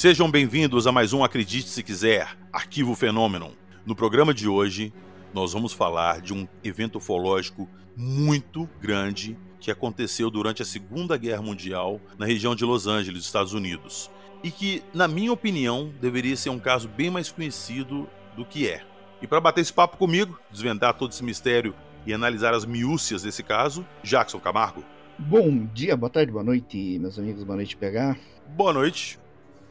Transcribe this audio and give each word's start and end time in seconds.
Sejam 0.00 0.30
bem-vindos 0.30 0.86
a 0.86 0.92
mais 0.92 1.12
um 1.12 1.22
Acredite 1.22 1.68
Se 1.68 1.82
Quiser, 1.82 2.34
Arquivo 2.50 2.94
Fenômeno. 2.94 3.52
No 3.84 3.94
programa 3.94 4.32
de 4.32 4.48
hoje, 4.48 4.94
nós 5.34 5.52
vamos 5.52 5.74
falar 5.74 6.22
de 6.22 6.32
um 6.32 6.48
evento 6.64 6.96
ufológico 6.96 7.68
muito 7.94 8.66
grande 8.80 9.36
que 9.60 9.70
aconteceu 9.70 10.30
durante 10.30 10.62
a 10.62 10.64
Segunda 10.64 11.18
Guerra 11.18 11.42
Mundial 11.42 12.00
na 12.18 12.24
região 12.24 12.54
de 12.54 12.64
Los 12.64 12.86
Angeles, 12.86 13.24
Estados 13.24 13.52
Unidos, 13.52 14.10
e 14.42 14.50
que, 14.50 14.82
na 14.94 15.06
minha 15.06 15.34
opinião, 15.34 15.92
deveria 16.00 16.34
ser 16.34 16.48
um 16.48 16.58
caso 16.58 16.88
bem 16.88 17.10
mais 17.10 17.30
conhecido 17.30 18.08
do 18.34 18.46
que 18.46 18.66
é. 18.66 18.82
E 19.20 19.26
para 19.26 19.38
bater 19.38 19.60
esse 19.60 19.72
papo 19.74 19.98
comigo, 19.98 20.40
desvendar 20.50 20.94
todo 20.94 21.10
esse 21.10 21.22
mistério 21.22 21.74
e 22.06 22.14
analisar 22.14 22.54
as 22.54 22.64
miúcias 22.64 23.22
desse 23.22 23.42
caso, 23.42 23.86
Jackson 24.02 24.40
Camargo. 24.40 24.82
Bom 25.18 25.66
dia, 25.74 25.94
boa 25.94 26.08
tarde, 26.08 26.32
boa 26.32 26.42
noite, 26.42 26.98
meus 26.98 27.18
amigos, 27.18 27.44
boa 27.44 27.56
noite, 27.56 27.76
PH. 27.76 28.16
Boa 28.56 28.72
noite. 28.72 29.19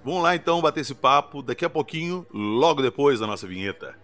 Vamos 0.03 0.23
lá 0.23 0.35
então 0.35 0.61
bater 0.61 0.79
esse 0.79 0.95
papo 0.95 1.41
daqui 1.41 1.65
a 1.65 1.69
pouquinho, 1.69 2.25
logo 2.33 2.81
depois 2.81 3.19
da 3.19 3.27
nossa 3.27 3.45
vinheta. 3.45 3.95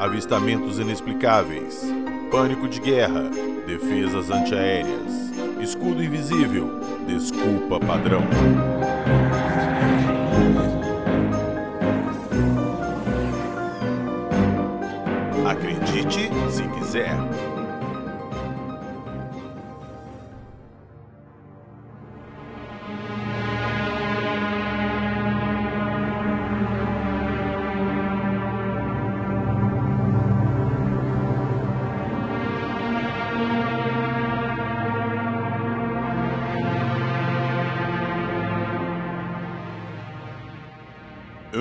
Avistamentos 0.00 0.78
inexplicáveis, 0.78 1.82
pânico 2.30 2.68
de 2.68 2.80
guerra, 2.80 3.22
defesas 3.66 4.30
antiaéreas, 4.30 5.32
escudo 5.60 6.02
invisível, 6.02 6.78
desculpa 7.06 7.80
padrão. 7.80 8.22
Acredite 15.46 16.30
se 16.50 16.62
quiser. 16.68 17.47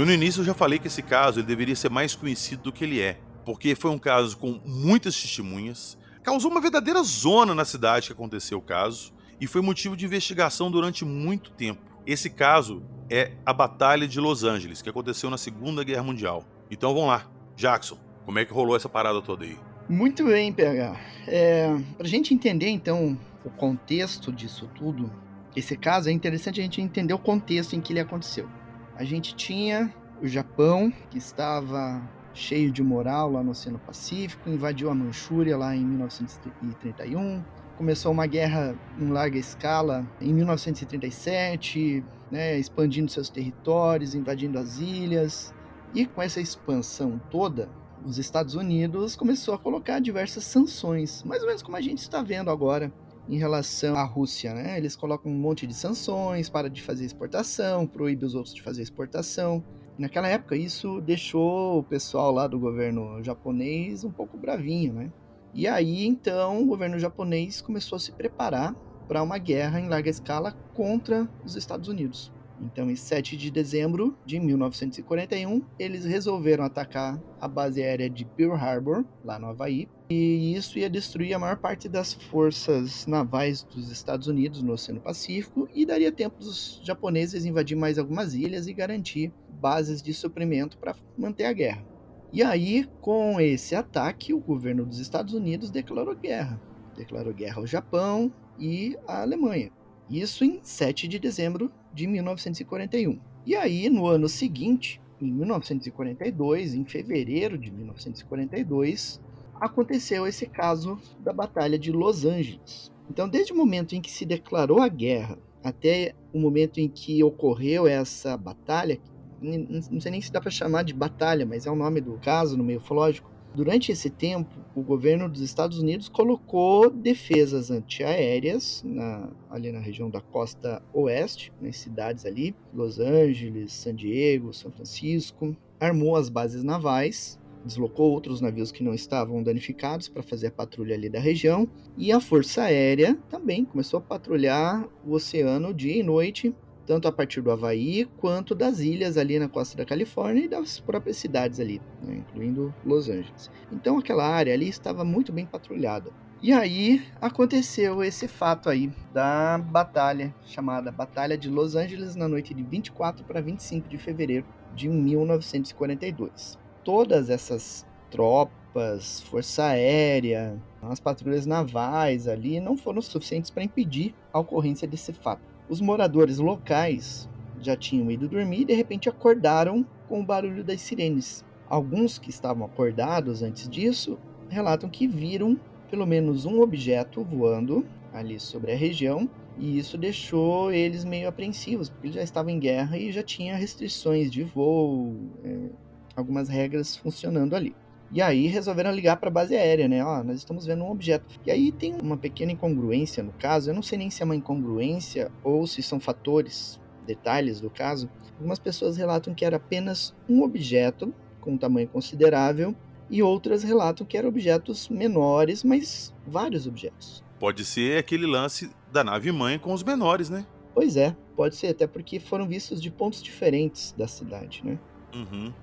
No 0.08 0.14
início 0.14 0.40
eu 0.40 0.46
já 0.46 0.54
falei 0.54 0.80
que 0.80 0.88
esse 0.88 1.02
caso 1.02 1.42
ele 1.42 1.48
deveria 1.48 1.76
ser 1.76 1.90
mais 1.90 2.16
conhecido 2.16 2.64
do 2.64 2.72
que 2.72 2.86
ele 2.86 3.02
é, 3.02 3.20
porque 3.44 3.76
foi 3.76 3.92
um 3.92 4.00
caso 4.00 4.38
com 4.38 4.62
muitas 4.66 5.22
testemunhas, 5.22 5.98
causou 6.24 6.50
uma 6.50 6.62
verdadeira 6.62 7.04
zona 7.04 7.54
na 7.54 7.66
cidade 7.66 8.08
que 8.08 8.14
aconteceu 8.14 8.58
o 8.58 8.62
caso 8.62 9.14
e 9.40 9.46
foi 9.46 9.62
motivo 9.62 9.98
de 9.98 10.06
investigação 10.06 10.72
durante 10.72 11.04
muito 11.04 11.52
tempo. 11.52 11.82
Esse 12.06 12.30
caso 12.30 12.82
é 13.10 13.34
a 13.46 13.52
Batalha 13.52 14.08
de 14.08 14.18
Los 14.22 14.46
Angeles, 14.46 14.82
que 14.82 14.90
aconteceu 14.90 15.30
na 15.30 15.38
Segunda 15.38 15.84
Guerra 15.84 16.04
Mundial. 16.04 16.46
Então 16.72 16.94
vamos 16.94 17.10
lá, 17.10 17.30
Jackson, 17.58 17.98
como 18.26 18.40
é 18.40 18.46
que 18.46 18.54
rolou 18.54 18.78
essa 18.78 18.88
parada 18.88 19.22
toda 19.22 19.44
aí? 19.44 19.58
Muito 19.90 20.24
bem, 20.24 20.54
PH. 20.54 20.98
É, 21.28 21.68
Para 21.98 22.08
a 22.08 22.10
gente 22.10 22.34
entender 22.34 22.70
então 22.70 23.20
o 23.44 23.50
contexto 23.50 24.32
disso 24.32 24.70
tudo, 24.74 25.12
esse 25.54 25.76
caso 25.76 26.08
é 26.08 26.14
interessante 26.14 26.62
a 26.62 26.64
gente 26.64 26.82
entender 26.82 27.14
o 27.14 27.20
contexto 27.20 27.76
em 27.76 27.82
que 27.82 27.92
ele 27.92 28.00
aconteceu. 28.00 28.50
A 28.98 29.04
gente 29.04 29.36
tinha 29.36 29.94
o 30.20 30.28
Japão, 30.28 30.92
que 31.12 31.20
estava 31.20 32.02
cheio 32.34 32.72
de 32.72 32.82
moral 32.82 33.32
lá 33.32 33.44
no 33.44 33.52
Oceano 33.52 33.78
Pacífico, 33.78 34.50
invadiu 34.50 34.90
a 34.90 34.96
Manchúria 34.96 35.56
lá 35.56 35.76
em 35.76 35.86
1931, 35.86 37.44
começou 37.78 38.12
uma 38.12 38.26
guerra 38.26 38.76
em 39.00 39.10
larga 39.10 39.38
escala 39.38 40.04
em 40.20 40.34
1937, 40.34 42.04
né, 42.32 42.58
expandindo 42.58 43.12
seus 43.12 43.30
territórios, 43.30 44.16
invadindo 44.16 44.58
as 44.58 44.80
ilhas. 44.80 45.54
E 45.94 46.08
com 46.08 46.20
essa 46.20 46.42
expansão 46.42 47.22
toda, 47.30 47.70
os 48.04 48.18
Estados 48.18 48.56
Unidos 48.56 49.16
começou 49.16 49.54
a 49.54 49.60
colocar 49.60 50.00
diversas 50.00 50.44
sanções, 50.44 51.22
mais 51.22 51.44
ou 51.44 51.48
menos 51.48 51.62
como 51.62 51.78
a 51.78 51.82
gente 51.82 52.00
está 52.00 52.24
vendo 52.24 52.50
agora 52.50 52.92
em 53.30 53.38
relação 53.38 53.96
à 53.96 54.04
Rússia, 54.04 54.54
né? 54.54 54.78
Eles 54.78 54.96
colocam 54.96 55.32
um 55.32 55.36
monte 55.36 55.68
de 55.68 55.74
sanções, 55.74 56.50
para 56.50 56.70
de 56.70 56.82
fazer 56.82 57.06
exportação, 57.06 57.86
proíbe 57.86 58.26
os 58.26 58.36
outros 58.36 58.54
de 58.54 58.62
fazer 58.62 58.82
exportação. 58.82 59.64
Naquela 59.98 60.28
época, 60.28 60.56
isso 60.56 61.02
deixou 61.02 61.80
o 61.80 61.84
pessoal 61.84 62.32
lá 62.32 62.48
do 62.48 62.60
governo 62.60 63.24
japonês 63.24 64.04
um 64.04 64.12
pouco 64.12 64.38
bravinho, 64.38 64.94
né? 64.94 65.12
E 65.54 65.68
aí, 65.68 66.06
então, 66.06 66.62
o 66.62 66.66
governo 66.66 67.00
japonês 67.00 67.62
começou 67.62 67.96
a 67.96 68.00
se 68.00 68.12
preparar 68.12 68.76
para 69.08 69.24
uma 69.24 69.38
guerra 69.38 69.80
em 69.80 69.88
larga 69.88 70.10
escala 70.10 70.52
contra 70.74 71.28
os 71.44 71.56
Estados 71.56 71.88
Unidos. 71.88 72.32
Então, 72.62 72.90
em 72.90 72.96
7 72.96 73.38
de 73.38 73.52
dezembro 73.52 74.18
de 74.26 74.40
1941, 74.40 75.62
eles 75.78 76.06
resolveram 76.06 76.64
atacar 76.64 77.22
a 77.40 77.48
base 77.48 77.82
aérea 77.82 78.10
de 78.10 78.26
Pearl 78.26 78.56
Harbor, 78.56 79.06
lá 79.24 79.38
no 79.38 79.48
Havaí, 79.48 79.88
e 80.10 80.56
isso 80.56 80.80
ia 80.80 80.90
destruir 80.90 81.34
a 81.34 81.40
maior 81.40 81.58
parte 81.58 81.90
das 81.90 82.14
forças 82.14 83.06
navais 83.06 83.64
dos 83.64 83.92
Estados 83.92 84.28
Unidos 84.28 84.62
no 84.62 84.74
Oceano 84.74 85.02
Pacífico 85.02 85.68
e 85.74 85.86
daria 85.86 86.12
tempo 86.12 86.40
dos 86.40 86.82
japoneses 86.84 87.46
invadir 87.46 87.76
mais 87.76 88.00
algumas 88.00 88.34
ilhas 88.34 88.68
e 88.68 88.74
garantir 88.74 89.32
bases 89.60 90.02
de 90.02 90.14
suprimento 90.14 90.78
para 90.78 90.96
manter 91.18 91.46
a 91.46 91.54
guerra. 91.54 91.86
E 92.32 92.44
aí, 92.44 92.88
com 93.02 93.40
esse 93.40 93.76
ataque, 93.76 94.34
o 94.34 94.40
governo 94.40 94.86
dos 94.86 95.00
Estados 95.00 95.34
Unidos 95.34 95.70
declarou 95.70 96.16
guerra. 96.16 96.62
Declarou 96.96 97.34
guerra 97.34 97.62
ao 97.62 97.68
Japão 97.68 98.32
e 98.60 98.98
à 99.08 99.22
Alemanha. 99.22 99.72
Isso 100.10 100.44
em 100.46 100.60
7 100.64 101.08
de 101.08 101.20
dezembro 101.20 101.72
de 101.94 102.08
1941. 102.08 103.20
E 103.46 103.56
aí, 103.56 103.90
no 103.90 104.08
ano 104.08 104.30
seguinte, 104.30 105.02
em 105.22 105.32
1942, 105.32 106.74
em 106.76 106.86
fevereiro 106.86 107.58
de 107.58 107.72
1942, 107.72 109.22
aconteceu 109.60 110.28
esse 110.28 110.46
caso 110.46 111.00
da 111.20 111.34
Batalha 111.34 111.78
de 111.78 111.92
Los 111.92 112.24
Angeles. 112.24 112.92
Então, 113.10 113.28
desde 113.28 113.54
o 113.54 113.56
momento 113.56 113.96
em 113.96 114.02
que 114.02 114.12
se 114.12 114.26
declarou 114.26 114.82
a 114.82 114.88
guerra 114.88 115.38
até 115.64 116.14
o 116.34 116.40
momento 116.40 116.80
em 116.80 116.88
que 116.88 117.24
ocorreu 117.24 117.88
essa 117.88 118.38
batalha, 118.38 119.00
não 119.42 120.00
sei 120.00 120.12
nem 120.12 120.22
se 120.22 120.32
dá 120.32 120.40
para 120.40 120.52
chamar 120.52 120.84
de 120.84 120.94
batalha, 120.94 121.46
mas 121.46 121.66
é 121.66 121.72
o 121.72 121.76
nome 121.76 122.00
do 122.00 122.14
caso 122.20 122.58
no 122.58 122.64
meio 122.64 122.80
ufológico, 122.80 123.30
Durante 123.58 123.92
esse 123.92 124.12
tempo, 124.12 124.56
o 124.76 124.84
governo 124.84 125.28
dos 125.28 125.42
Estados 125.42 125.80
Unidos 125.80 126.08
colocou 126.08 126.92
defesas 126.92 127.72
antiaéreas 127.72 128.84
na, 128.86 129.32
ali 129.50 129.72
na 129.72 129.80
região 129.80 130.12
da 130.12 130.22
costa 130.22 130.80
oeste, 130.94 131.52
nas 131.60 131.78
cidades 131.78 132.24
ali, 132.24 132.56
Los 132.72 133.00
Angeles, 133.00 133.74
San 133.74 133.96
Diego, 133.96 134.54
São 134.54 134.72
Francisco, 134.72 135.58
armou 135.80 136.16
as 136.16 136.30
bases 136.30 136.64
navais, 136.64 137.40
deslocou 137.66 138.12
outros 138.12 138.42
navios 138.42 138.72
que 138.72 138.84
não 138.84 138.94
estavam 138.94 139.42
danificados 139.42 140.08
para 140.08 140.22
fazer 140.22 140.48
a 140.48 140.52
patrulha 140.52 140.94
ali 140.94 141.10
da 141.10 141.20
região, 141.20 141.68
e 141.98 142.12
a 142.12 142.20
Força 142.20 142.62
Aérea 142.62 143.18
também 143.28 143.66
começou 143.66 143.98
a 143.98 144.02
patrulhar 144.02 144.88
o 145.04 145.14
oceano 145.14 145.74
dia 145.74 145.98
e 145.98 146.04
noite 146.04 146.54
tanto 146.88 147.08
a 147.08 147.12
partir 147.12 147.42
do 147.42 147.52
Havaí 147.52 148.06
quanto 148.18 148.56
das 148.56 148.80
ilhas 148.80 149.18
ali 149.18 149.38
na 149.38 149.50
costa 149.50 149.78
da 149.78 149.86
Califórnia 149.86 150.46
e 150.46 150.48
das 150.48 150.80
próprias 150.80 151.18
cidades 151.18 151.60
ali, 151.60 151.82
né, 152.02 152.16
incluindo 152.16 152.74
Los 152.86 153.10
Angeles. 153.10 153.52
Então 153.72 154.00
aquela 154.00 154.26
área 154.26 154.54
ali 154.54 154.70
estava 154.70 155.04
muito 155.04 155.34
bem 155.34 155.46
patrulhada. 155.46 156.10
E 156.42 156.54
aí 156.54 157.04
aconteceu 157.20 158.04
esse 158.04 158.28
fato 158.28 158.70
aí 158.70 158.92
da 159.12 159.58
batalha 159.58 160.34
chamada 160.46 160.92
Batalha 160.92 161.38
de 161.38 161.50
Los 161.50 161.76
Angeles 161.76 162.16
na 162.16 162.28
noite 162.28 162.54
de 162.54 162.64
24 162.64 163.26
para 163.26 163.42
25 163.42 163.90
de 163.90 163.98
fevereiro 163.98 164.46
de 164.74 164.88
1942. 164.88 166.58
Todas 166.84 167.30
essas 167.30 167.86
tropas, 168.10 169.20
força 169.22 169.66
aérea, 169.66 170.62
as 170.82 171.00
patrulhas 171.00 171.46
navais 171.46 172.28
ali 172.28 172.60
não 172.60 172.78
foram 172.78 173.02
suficientes 173.02 173.50
para 173.50 173.64
impedir 173.64 174.14
a 174.32 174.40
ocorrência 174.40 174.88
desse 174.88 175.12
fato. 175.12 175.57
Os 175.70 175.82
moradores 175.82 176.38
locais 176.38 177.30
já 177.62 177.76
tinham 177.76 178.10
ido 178.10 178.28
dormir 178.28 178.62
e 178.62 178.66
de 178.66 178.74
repente 178.74 179.10
acordaram 179.10 179.86
com 180.08 180.22
o 180.22 180.26
barulho 180.26 180.64
das 180.64 180.82
sirenes. 180.82 181.44
Alguns 181.70 182.18
que 182.18 182.30
estavam 182.30 182.66
acordados 182.66 183.44
antes 183.44 183.68
disso 183.68 184.18
relatam 184.50 184.90
que 184.90 185.08
viram 185.08 185.60
pelo 185.90 186.06
menos 186.06 186.46
um 186.46 186.62
objeto 186.62 187.24
voando 187.24 187.86
ali 188.14 188.40
sobre 188.40 188.72
a 188.72 188.78
região 188.78 189.30
e 189.58 189.78
isso 189.78 189.98
deixou 189.98 190.72
eles 190.72 191.04
meio 191.04 191.28
apreensivos, 191.28 191.90
porque 191.90 192.12
já 192.12 192.22
estavam 192.22 192.52
em 192.52 192.60
guerra 192.60 192.98
e 192.98 193.12
já 193.12 193.24
tinha 193.24 193.56
restrições 193.56 194.32
de 194.32 194.44
voo, 194.44 195.16
é, 195.44 195.70
algumas 196.16 196.48
regras 196.48 196.96
funcionando 196.96 197.56
ali. 197.56 197.76
E 198.12 198.22
aí 198.22 198.48
resolveram 198.48 198.92
ligar 198.92 199.18
para 199.18 199.30
a 199.30 199.32
base 199.32 199.56
aérea, 199.56 199.88
né? 199.88 200.04
Ó, 200.04 200.24
nós 200.24 200.38
estamos 200.38 200.66
vendo 200.66 200.84
um 200.84 200.92
objeto. 200.92 201.26
E 201.46 201.52
aí 201.52 201.72
tem 201.72 201.96
uma 202.02 202.18
pequena 202.18 202.52
incongruência 202.52 203.22
no 203.22 203.34
caso. 203.34 203.70
Eu 203.70 203.74
não 203.74 203.84
sei 203.84 203.98
nem 203.98 204.10
se 204.10 204.22
é 204.22 204.26
uma 204.26 204.36
incongruência 204.36 205.32
ou 205.44 205.68
se 205.68 205.84
são 205.84 206.00
fatores 206.00 206.80
detalhes 207.08 207.62
do 207.62 207.70
caso, 207.70 208.10
algumas 208.36 208.60
pessoas 208.60 208.98
relatam 208.98 209.34
que 209.34 209.46
era 209.46 209.56
apenas 209.56 210.14
um 210.30 210.44
objeto 210.44 211.14
com 211.40 211.54
um 211.54 211.58
tamanho 211.58 211.88
considerável 211.88 212.76
e 213.10 213.24
outras 213.24 213.64
relatam 213.64 214.06
que 214.06 214.18
eram 214.18 214.28
objetos 214.28 214.90
menores, 214.90 215.64
mas 215.64 216.14
vários 216.28 216.68
objetos. 216.68 217.24
Pode 217.40 217.64
ser 217.64 217.98
aquele 217.98 218.26
lance 218.26 218.70
da 218.92 219.04
nave 219.04 219.32
mãe 219.32 219.58
com 219.58 219.72
os 219.72 219.82
menores, 219.84 220.30
né? 220.30 220.46
Pois 220.74 220.98
é, 220.98 221.16
pode 221.36 221.56
ser, 221.56 221.68
até 221.68 221.88
porque 221.88 222.20
foram 222.20 222.48
vistos 222.48 222.82
de 222.82 222.92
pontos 222.92 223.24
diferentes 223.24 223.94
da 223.98 224.08
cidade, 224.08 224.62
né? 224.64 224.78
Uhum. 225.16 225.54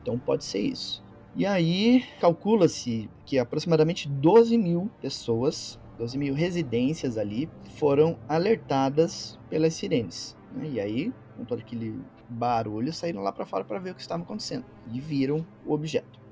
Então 0.00 0.18
pode 0.18 0.44
ser 0.44 0.60
isso. 0.60 1.03
E 1.36 1.44
aí 1.44 2.04
calcula-se 2.20 3.10
que 3.26 3.40
aproximadamente 3.40 4.08
12 4.08 4.56
mil 4.56 4.88
pessoas, 5.00 5.80
12 5.98 6.16
mil 6.16 6.32
residências 6.32 7.18
ali, 7.18 7.50
foram 7.76 8.16
alertadas 8.28 9.36
pelas 9.50 9.74
sirenes. 9.74 10.36
Né? 10.54 10.70
E 10.74 10.80
aí, 10.80 11.12
com 11.36 11.44
todo 11.44 11.58
aquele 11.58 12.00
barulho, 12.28 12.92
saíram 12.92 13.20
lá 13.20 13.32
para 13.32 13.44
fora 13.44 13.64
para 13.64 13.80
ver 13.80 13.90
o 13.90 13.94
que 13.96 14.00
estava 14.00 14.22
acontecendo 14.22 14.64
e 14.92 15.00
viram 15.00 15.44
o 15.66 15.72
objeto. 15.72 16.23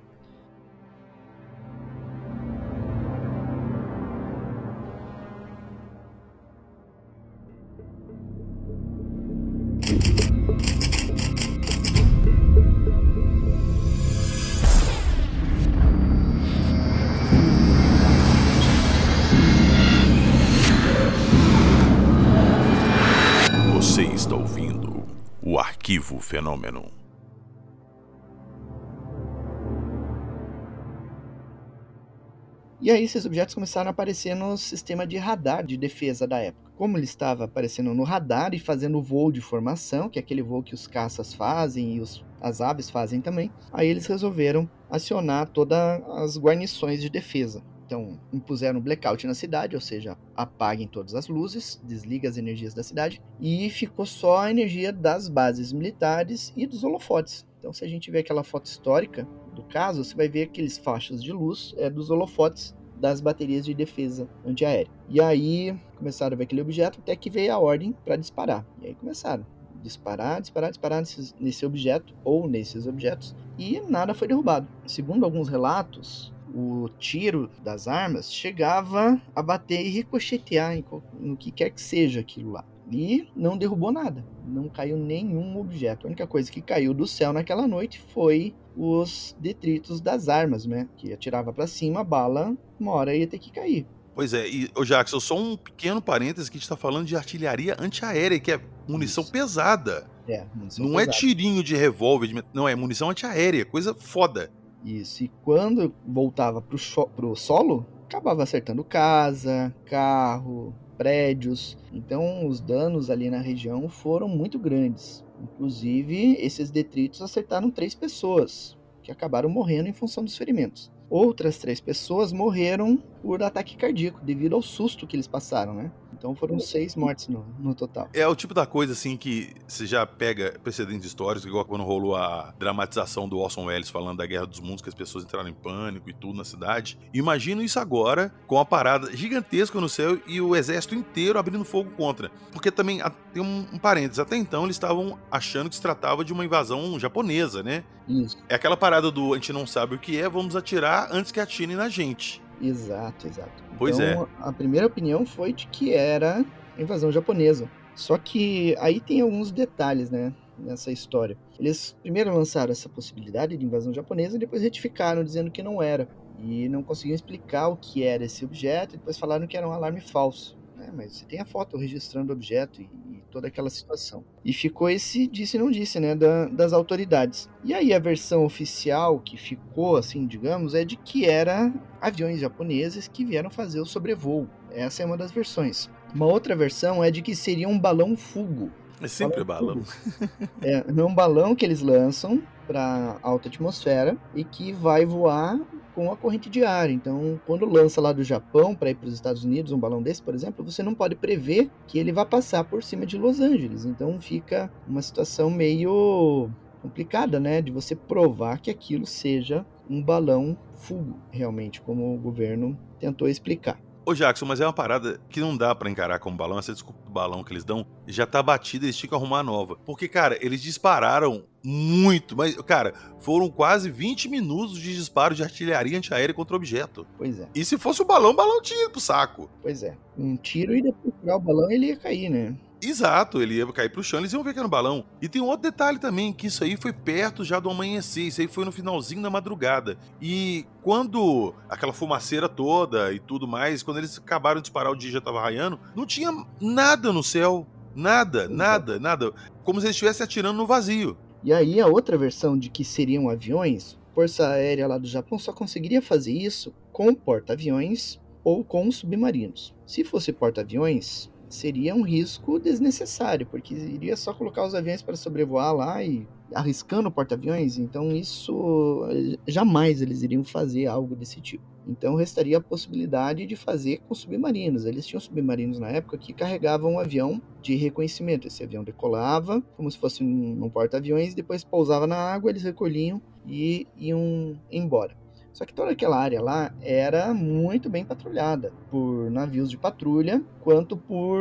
E 32.83 32.91
aí 32.91 33.05
esses 33.05 33.25
objetos 33.25 33.55
começaram 33.55 33.87
a 33.87 33.93
aparecer 33.93 34.35
no 34.35 34.59
sistema 34.59 35.07
de 35.07 35.17
radar 35.17 35.65
de 35.65 35.77
defesa 35.77 36.27
da 36.27 36.39
época. 36.39 36.73
Como 36.77 36.99
ele 36.99 37.05
estava 37.05 37.45
aparecendo 37.45 37.95
no 37.95 38.03
radar 38.03 38.55
e 38.55 38.59
fazendo 38.59 38.99
o 38.99 39.03
voo 39.03 39.31
de 39.31 39.41
formação, 39.41 40.09
que 40.09 40.19
é 40.19 40.23
aquele 40.23 40.43
voo 40.43 40.65
que 40.65 40.75
os 40.75 40.89
caças 40.89 41.33
fazem 41.33 41.95
e 41.95 42.01
os, 42.01 42.25
as 42.41 42.61
aves 42.61 42.91
fazem 42.91 43.21
também, 43.21 43.53
aí 43.73 43.87
eles 43.87 44.07
resolveram 44.07 44.69
acionar 44.91 45.47
todas 45.51 45.79
as 46.09 46.37
guarnições 46.37 47.01
de 47.01 47.09
defesa. 47.09 47.63
Então, 47.87 48.19
impuseram 48.33 48.81
blackout 48.81 49.29
na 49.29 49.35
cidade, 49.35 49.77
ou 49.77 49.81
seja, 49.81 50.19
apaguem 50.35 50.89
todas 50.89 51.15
as 51.15 51.29
luzes, 51.29 51.81
desliga 51.85 52.29
as 52.29 52.37
energias 52.37 52.75
da 52.75 52.83
cidade, 52.83 53.23
e 53.39 53.71
ficou 53.71 54.07
só 54.07 54.39
a 54.39 54.51
energia 54.51 54.93
das 54.93 55.29
bases 55.29 55.73
militares 55.73 56.53
e 56.57 56.67
dos 56.67 56.83
holofotes. 56.83 57.47
Então, 57.61 57.73
se 57.73 57.85
a 57.85 57.89
gente 57.89 58.11
vê 58.11 58.19
aquela 58.19 58.43
foto 58.43 58.67
histórica 58.67 59.25
do 59.53 59.63
caso, 59.63 60.05
você 60.05 60.15
vai 60.15 60.29
ver 60.29 60.45
aqueles 60.45 60.79
faixas 60.79 61.23
de 61.23 61.33
luz 61.33 61.75
é, 61.77 61.91
dos 61.91 62.11
holofotes 62.11 62.75
das 62.97 63.21
baterias 63.21 63.65
de 63.65 63.75
defesa 63.75 64.29
antiaérea. 64.47 64.91
E 65.09 65.21
aí 65.21 65.77
começaram 65.97 66.35
a 66.35 66.39
ver 66.39 66.45
aquele 66.45 66.63
objeto 66.63 67.01
até 67.01 67.17
que 67.17 67.29
veio 67.29 67.53
a 67.53 67.59
ordem 67.59 67.95
para 68.05 68.17
disparar. 68.17 68.65
E 68.81 68.87
aí 68.87 68.95
começaram 68.95 69.45
disparar, 69.83 70.41
disparar, 70.41 70.71
disparar 70.71 71.01
nesse, 71.01 71.35
nesse 71.39 71.67
objeto 71.67 72.15
ou 72.25 72.49
nesses 72.49 72.87
objetos 72.87 73.35
e 73.59 73.81
nada 73.81 74.15
foi 74.15 74.29
derrubado. 74.29 74.67
Segundo 74.87 75.25
alguns 75.25 75.49
relatos, 75.49 76.33
o 76.55 76.89
tiro 76.99 77.51
das 77.63 77.89
armas 77.89 78.33
chegava 78.33 79.21
a 79.35 79.43
bater 79.43 79.85
e 79.85 79.89
ricochetear 79.89 80.83
no 81.19 81.37
que 81.37 81.51
quer 81.51 81.71
que 81.71 81.81
seja 81.81 82.21
aquilo 82.21 82.53
lá. 82.53 82.65
E 82.91 83.29
não 83.35 83.57
derrubou 83.57 83.91
nada, 83.93 84.25
não 84.47 84.69
caiu 84.69 84.97
nenhum 84.97 85.57
objeto. 85.59 86.07
A 86.07 86.09
única 86.09 86.27
coisa 86.27 86.51
que 86.51 86.61
caiu 86.61 86.93
do 86.93 87.07
céu 87.07 87.33
naquela 87.33 87.67
noite 87.67 88.01
foi 88.13 88.55
os 88.77 89.37
detritos 89.39 90.01
das 90.01 90.29
armas, 90.29 90.67
né? 90.67 90.89
Que 90.97 91.13
atirava 91.13 91.53
para 91.53 91.67
cima 91.67 92.01
a 92.01 92.05
bala, 92.05 92.57
uma 92.79 92.93
hora 92.93 93.15
ia 93.15 93.27
ter 93.27 93.39
que 93.39 93.51
cair. 93.51 93.87
Pois 94.15 94.35
é, 94.35 94.47
e 94.47 94.71
o 94.77 94.85
Jackson, 94.85 95.19
só 95.21 95.39
um 95.39 95.57
pequeno 95.57 96.03
parêntese 96.03 96.51
que 96.51 96.57
a 96.57 96.59
gente 96.59 96.65
está 96.65 96.77
falando 96.77 97.07
de 97.07 97.17
artilharia 97.17 97.77
antiaérea, 97.79 98.39
que 98.39 98.53
é 98.53 98.61
munição 98.87 99.23
Isso. 99.23 99.33
pesada. 99.33 100.07
É, 100.29 100.45
munição 100.55 100.85
Não 100.87 101.01
é 101.01 101.07
pesada. 101.07 101.19
tirinho 101.19 101.63
de 101.63 101.75
revólver, 101.75 102.27
de... 102.27 102.45
não, 102.53 102.69
é 102.69 102.75
munição 102.75 103.09
antiaérea, 103.09 103.65
coisa 103.65 103.95
foda. 103.95 104.51
Isso, 104.85 105.25
e 105.25 105.29
quando 105.43 105.95
voltava 106.07 106.61
pro, 106.61 106.77
cho- 106.77 107.07
pro 107.07 107.35
solo, 107.37 107.87
acabava 108.05 108.43
acertando 108.43 108.85
casa, 108.85 109.75
carro, 109.87 110.75
prédios. 110.97 111.77
Então 111.93 112.47
os 112.47 112.61
danos 112.61 113.11
ali 113.11 113.31
na 113.31 113.41
região 113.41 113.89
foram 113.89 114.29
muito 114.29 114.59
grandes. 114.59 115.25
Inclusive, 115.43 116.37
esses 116.39 116.71
detritos 116.71 117.21
acertaram 117.21 117.71
três 117.71 117.95
pessoas, 117.95 118.77
que 119.03 119.11
acabaram 119.11 119.49
morrendo 119.49 119.89
em 119.89 119.93
função 119.93 120.23
dos 120.23 120.37
ferimentos. 120.37 120.91
Outras 121.11 121.59
três 121.59 121.81
pessoas 121.81 122.33
morreram 122.33 122.97
por 123.21 123.43
ataque 123.43 123.77
cardíaco, 123.77 124.25
devido 124.25 124.55
ao 124.55 124.63
susto 124.63 125.07
que 125.07 125.17
eles 125.17 125.27
passaram, 125.27 125.75
né? 125.75 125.93
Então 126.23 126.37
foram 126.37 126.61
seis 126.61 126.95
mortes 126.95 127.27
no, 127.27 127.45
no 127.59 127.75
total. 127.75 128.09
É 128.15 128.25
o 128.29 128.37
tipo 128.37 128.55
da 128.55 128.65
coisa 128.65 128.93
assim 128.93 129.17
que 129.17 129.53
você 129.67 129.85
já 129.85 130.07
pega 130.07 130.57
precedentes 130.63 131.05
históricos, 131.05 131.45
igual 131.45 131.65
quando 131.65 131.83
rolou 131.83 132.15
a 132.15 132.55
dramatização 132.61 133.29
do 133.29 133.41
Orson 133.41 133.65
Welles 133.65 133.91
falando 133.91 134.19
da 134.19 134.27
Guerra 134.27 134.47
dos 134.47 134.61
Mundos, 134.61 134.83
que 134.83 134.89
as 134.89 134.95
pessoas 134.95 135.25
entraram 135.25 135.49
em 135.49 135.53
pânico 135.53 136.09
e 136.09 136.13
tudo 136.13 136.39
na 136.39 136.45
cidade. 136.45 136.97
Imagina 137.13 137.61
isso 137.65 137.81
agora 137.81 138.33
com 138.47 138.57
a 138.57 138.65
parada 138.65 139.11
gigantesca 139.17 139.81
no 139.81 139.89
céu 139.89 140.17
e 140.25 140.41
o 140.41 140.55
exército 140.55 140.95
inteiro 140.95 141.41
abrindo 141.41 141.65
fogo 141.65 141.91
contra. 141.91 142.31
Porque 142.53 142.71
também 142.71 143.01
tem 143.33 143.43
um, 143.43 143.67
um 143.73 143.79
parênteses, 143.79 144.21
até 144.21 144.37
então 144.37 144.63
eles 144.63 144.77
estavam 144.77 145.19
achando 145.29 145.69
que 145.69 145.75
se 145.75 145.83
tratava 145.83 146.25
de 146.25 146.33
uma 146.33 146.45
invasão 146.45 147.01
japonesa, 147.01 147.65
né? 147.65 147.83
Isso, 148.09 148.37
É 148.49 148.55
aquela 148.55 148.77
parada 148.77 149.11
do 149.11 149.33
a 149.33 149.37
gente 149.37 149.53
não 149.53 149.67
sabe 149.67 149.95
o 149.95 149.99
que 149.99 150.21
é, 150.21 150.29
vamos 150.29 150.57
atirar 150.57 151.09
antes 151.11 151.33
que 151.33 151.41
atirem 151.41 151.77
na 151.77 151.89
gente. 151.89 152.42
Exato, 152.61 153.27
exato. 153.27 153.63
Pois 153.79 153.99
então, 153.99 154.29
a 154.39 154.53
primeira 154.53 154.87
opinião 154.87 155.25
foi 155.25 155.53
de 155.53 155.67
que 155.69 155.93
era 155.93 156.45
invasão 156.79 157.11
japonesa. 157.11 157.71
Só 157.95 158.17
que 158.17 158.75
aí 158.79 159.01
tem 159.01 159.21
alguns 159.21 159.51
detalhes, 159.51 160.11
né, 160.11 160.33
nessa 160.59 160.91
história. 160.91 161.37
Eles 161.59 161.97
primeiro 162.01 162.35
lançaram 162.35 162.73
essa 162.73 162.89
possibilidade 162.89 163.57
de 163.57 163.65
invasão 163.65 163.93
japonesa 163.93 164.37
e 164.37 164.41
depois 164.41 164.63
retificaram 164.63 165.23
dizendo 165.23 165.51
que 165.51 165.63
não 165.63 165.83
era. 165.83 166.09
E 166.39 166.69
não 166.69 166.83
conseguiam 166.83 167.15
explicar 167.15 167.69
o 167.69 167.77
que 167.77 168.03
era 168.03 168.25
esse 168.25 168.45
objeto 168.45 168.95
e 168.95 168.99
depois 168.99 169.19
falaram 169.19 169.47
que 169.47 169.57
era 169.57 169.69
um 169.69 169.73
alarme 169.73 170.01
falso. 170.01 170.59
É, 170.81 170.91
mas 170.91 171.13
você 171.17 171.25
tem 171.27 171.41
a 171.41 171.45
foto 171.45 171.77
registrando 171.77 172.33
o 172.33 172.37
objeto 172.37 172.83
e 172.83 172.89
toda 173.33 173.49
aquela 173.49 173.71
situação. 173.71 174.23
E 174.45 174.53
ficou 174.53 174.89
esse 174.91 175.27
disse 175.27 175.57
não 175.59 175.71
disse, 175.71 175.99
né, 175.99 176.15
da- 176.15 176.47
das 176.47 176.73
autoridades. 176.73 177.49
E 177.65 177.73
aí 177.73 177.93
a 177.95 177.99
versão 177.99 178.45
oficial 178.45 179.19
que 179.19 179.37
ficou, 179.39 179.97
assim, 179.97 180.27
digamos, 180.27 180.75
é 180.75 180.85
de 180.85 180.97
que 180.97 181.25
era 181.25 181.73
aviões 182.01 182.39
japoneses 182.39 183.09
que 183.09 183.25
vieram 183.25 183.51
fazer 183.51 183.81
o 183.81 183.87
sobrevoo. 183.87 184.47
Essa 184.71 185.03
é 185.03 185.07
uma 185.07 185.17
das 185.17 185.33
versões. 185.33 185.89
Uma 186.15 186.27
outra 186.27 186.55
versão 186.55 187.03
é 187.03 187.11
de 187.11 187.23
que 187.23 187.35
seria 187.35 187.69
um 187.69 187.79
balão 187.79 188.15
fugo. 188.17 188.71
É 189.01 189.09
sempre 189.09 189.43
Balão 189.43 189.77
balão. 189.77 189.85
É, 190.63 190.85
é 190.87 191.05
um 191.05 191.15
balão 191.15 191.57
que 191.57 191.65
eles 191.65 191.81
lançam 191.81 192.41
para 192.69 193.19
alta 193.23 193.49
atmosfera 193.49 194.17
e 194.35 194.45
que 194.45 194.73
vai 194.73 195.05
voar 195.05 195.59
com 195.95 196.11
a 196.11 196.17
corrente 196.17 196.51
de 196.51 196.65
ar. 196.65 196.91
Então, 196.91 197.41
quando 197.47 197.67
lança 197.67 198.01
lá 198.01 198.13
do 198.13 198.23
Japão 198.23 198.75
para 198.75 198.91
ir 198.91 198.95
para 198.95 199.09
os 199.09 199.15
Estados 199.15 199.45
Unidos, 199.45 199.73
um 199.73 199.79
balão 199.79 200.03
desse, 200.03 200.23
por 200.23 200.35
exemplo, 200.35 200.65
você 200.65 200.83
não 200.83 200.95
pode 200.95 201.15
prever 201.15 201.71
que 201.87 201.99
ele 201.99 202.13
vai 202.13 202.27
passar 202.27 202.65
por 202.65 202.83
cima 202.83 203.07
de 203.07 203.19
Los 203.19 203.41
Angeles. 203.41 203.85
Então, 203.85 204.21
fica 204.21 204.73
uma 204.87 205.03
situação 205.03 205.51
meio 205.51 206.51
complicada, 206.81 207.39
né, 207.39 207.63
de 207.63 207.71
você 207.71 207.95
provar 207.95 208.61
que 208.61 208.71
aquilo 208.71 209.07
seja 209.07 209.65
um 209.89 210.03
balão 210.03 210.59
fugo, 210.75 211.17
realmente, 211.31 211.81
como 211.81 212.13
o 212.13 212.19
governo 212.19 212.77
tentou 212.99 213.29
explicar. 213.29 213.81
Ô 214.05 214.15
Jackson, 214.15 214.47
mas 214.47 214.61
é 214.61 214.67
uma 214.67 214.73
parada 214.73 215.21
que 215.29 215.39
não 215.41 215.57
dá 215.57 215.73
pra 215.75 215.89
encarar 215.89 216.19
como 216.19 216.37
balão. 216.37 216.59
Essa 216.59 216.73
desculpa 216.73 217.01
do 217.05 217.11
balão 217.11 217.45
que 217.45 217.53
eles 217.53 217.63
dão 217.65 217.87
já 218.05 218.27
tá 218.27 218.43
batida, 218.43 218.85
eles 218.85 218.97
tinham 218.97 219.11
que 219.11 219.15
arrumar 219.15 219.45
nova. 219.45 219.77
Porque, 219.85 220.09
cara, 220.09 220.37
eles 220.45 220.61
dispararam 220.61 221.45
muito, 221.63 222.37
mas, 222.37 222.57
cara, 222.63 222.93
foram 223.21 223.49
quase 223.49 223.89
20 223.91 224.29
minutos 224.29 224.81
de 224.81 224.93
disparo 224.97 225.37
de 225.37 225.45
artilharia 225.45 225.97
antiaérea 225.97 226.35
contra 226.35 226.55
o 226.55 226.57
objeto. 226.57 227.07
Pois 227.17 227.39
é, 227.39 227.49
E 227.55 227.65
se 227.65 227.79
fosse 227.79 228.03
o 228.03 228.05
balão, 228.05 228.31
o 228.33 228.35
balão 228.35 228.61
tinha 228.61 228.83
ido 228.83 228.91
pro 228.91 229.01
saco. 229.01 229.49
pois 229.63 229.85
é. 229.85 229.97
Um 230.19 230.37
tiro 230.37 230.75
e 230.77 230.83
depois 230.83 231.15
furar 231.21 231.37
o 231.37 231.41
balão 231.41 231.71
ele 231.71 231.87
ia 231.87 231.97
cair, 231.97 232.29
né? 232.29 232.57
Exato, 232.83 233.41
ele 233.41 233.55
ia 233.55 233.67
cair 233.73 233.89
pro 233.89 234.03
chão, 234.03 234.19
eles 234.19 234.33
iam 234.33 234.43
ver 234.43 234.53
que 234.53 234.59
era 234.59 234.67
um 234.67 234.71
balão. 234.71 235.05
E 235.21 235.29
tem 235.29 235.41
um 235.41 235.47
outro 235.47 235.71
detalhe 235.71 236.01
também, 236.01 236.33
que 236.33 236.49
isso 236.49 236.65
aí 236.65 236.77
foi 236.77 236.93
perto 236.93 237.45
já 237.45 237.61
do 237.61 237.71
amanhecer, 237.71 238.25
isso 238.25 238.41
aí 238.41 238.49
foi 238.49 238.65
no 238.65 238.73
finalzinho 238.73 239.23
da 239.23 239.31
madrugada. 239.31 239.97
E 240.21 240.67
quando 240.83 241.55
aquela 241.69 241.93
fumaceira 241.93 242.49
toda 242.49 243.13
e 243.13 243.21
tudo 243.21 243.47
mais, 243.47 243.85
quando 243.85 243.99
eles 243.99 244.19
acabaram 244.19 244.61
de 244.61 244.65
disparar, 244.65 244.91
o 244.91 244.97
dia 244.97 245.13
já 245.13 245.21
tava 245.21 245.41
raiando, 245.41 245.79
não 245.95 246.05
tinha 246.05 246.33
nada 246.61 247.13
no 247.13 247.23
céu. 247.23 247.67
Nada, 247.95 248.49
nada, 248.49 248.99
nada. 248.99 249.33
Como 249.63 249.79
se 249.79 249.87
eles 249.87 249.97
estivessem 249.97 250.25
atirando 250.25 250.57
no 250.57 250.67
vazio. 250.67 251.17
E 251.45 251.53
aí 251.53 251.81
a 251.81 251.87
outra 251.87 252.17
versão 252.17 252.59
de 252.59 252.71
que 252.71 252.85
seriam 252.85 253.29
aviões, 253.29 253.99
Força 254.15 254.47
Aérea 254.49 254.87
lá 254.87 254.99
do 254.99 255.07
Japão 255.07 255.39
só 255.39 255.53
conseguiria 255.53 256.03
fazer 256.03 256.33
isso 256.33 256.75
com 256.93 257.15
porta-aviões 257.15 258.21
ou 258.45 258.63
com 258.63 258.91
submarinos. 258.91 259.75
Se 259.87 260.05
fosse 260.05 260.33
porta-aviões, 260.33 261.32
seria 261.55 261.95
um 261.95 262.03
risco 262.03 262.59
desnecessário, 262.59 263.47
porque 263.47 263.75
iria 263.75 264.17
só 264.17 264.33
colocar 264.33 264.65
os 264.65 264.75
aviões 264.75 265.03
para 265.03 265.17
sobrevoar 265.17 265.75
lá 265.75 266.03
e 266.03 266.27
arriscando 266.55 267.11
porta-aviões, 267.11 267.79
então 267.79 268.15
isso 268.15 269.03
jamais 269.47 270.03
eles 270.03 270.23
iriam 270.23 270.45
fazer 270.45 270.87
algo 270.87 271.15
desse 271.15 271.41
tipo. 271.41 271.65
Então 271.87 272.15
restaria 272.15 272.59
a 272.59 272.61
possibilidade 272.61 273.45
de 273.47 273.57
fazer 273.57 274.01
com 274.07 274.15
submarinos. 274.15 274.85
Eles 274.85 275.07
tinham 275.07 275.21
submarinos 275.21 275.79
na 275.79 275.89
época 275.89 276.17
que 276.17 276.33
carregavam 276.33 276.93
um 276.93 276.99
avião 276.99 277.43
de 277.61 277.75
reconhecimento. 277.75 278.47
Esse 278.47 278.63
avião 278.63 278.85
decolava 278.85 279.61
como 279.77 279.91
se 279.91 279.99
fosse 279.99 280.23
um, 280.23 280.65
um 280.65 280.71
porta-aviões, 280.71 281.35
depois 281.35 281.65
pousava 281.65 282.07
na 282.07 282.17
água, 282.17 282.51
eles 282.51 282.63
recolhiam 282.63 283.21
e 283.47 283.87
iam 283.97 284.57
embora. 284.71 285.22
Só 285.53 285.67
que 285.67 285.75
toda 285.75 285.93
aquela 285.93 286.19
área 286.19 286.41
lá 286.41 286.75
era 286.81 287.35
muito 287.35 287.91
bem 287.91 288.05
patrulhada 288.05 288.73
por 288.91 289.31
navios 289.31 289.69
de 289.71 289.77
patrulha, 289.77 290.43
quanto 290.61 290.97
por 290.97 291.39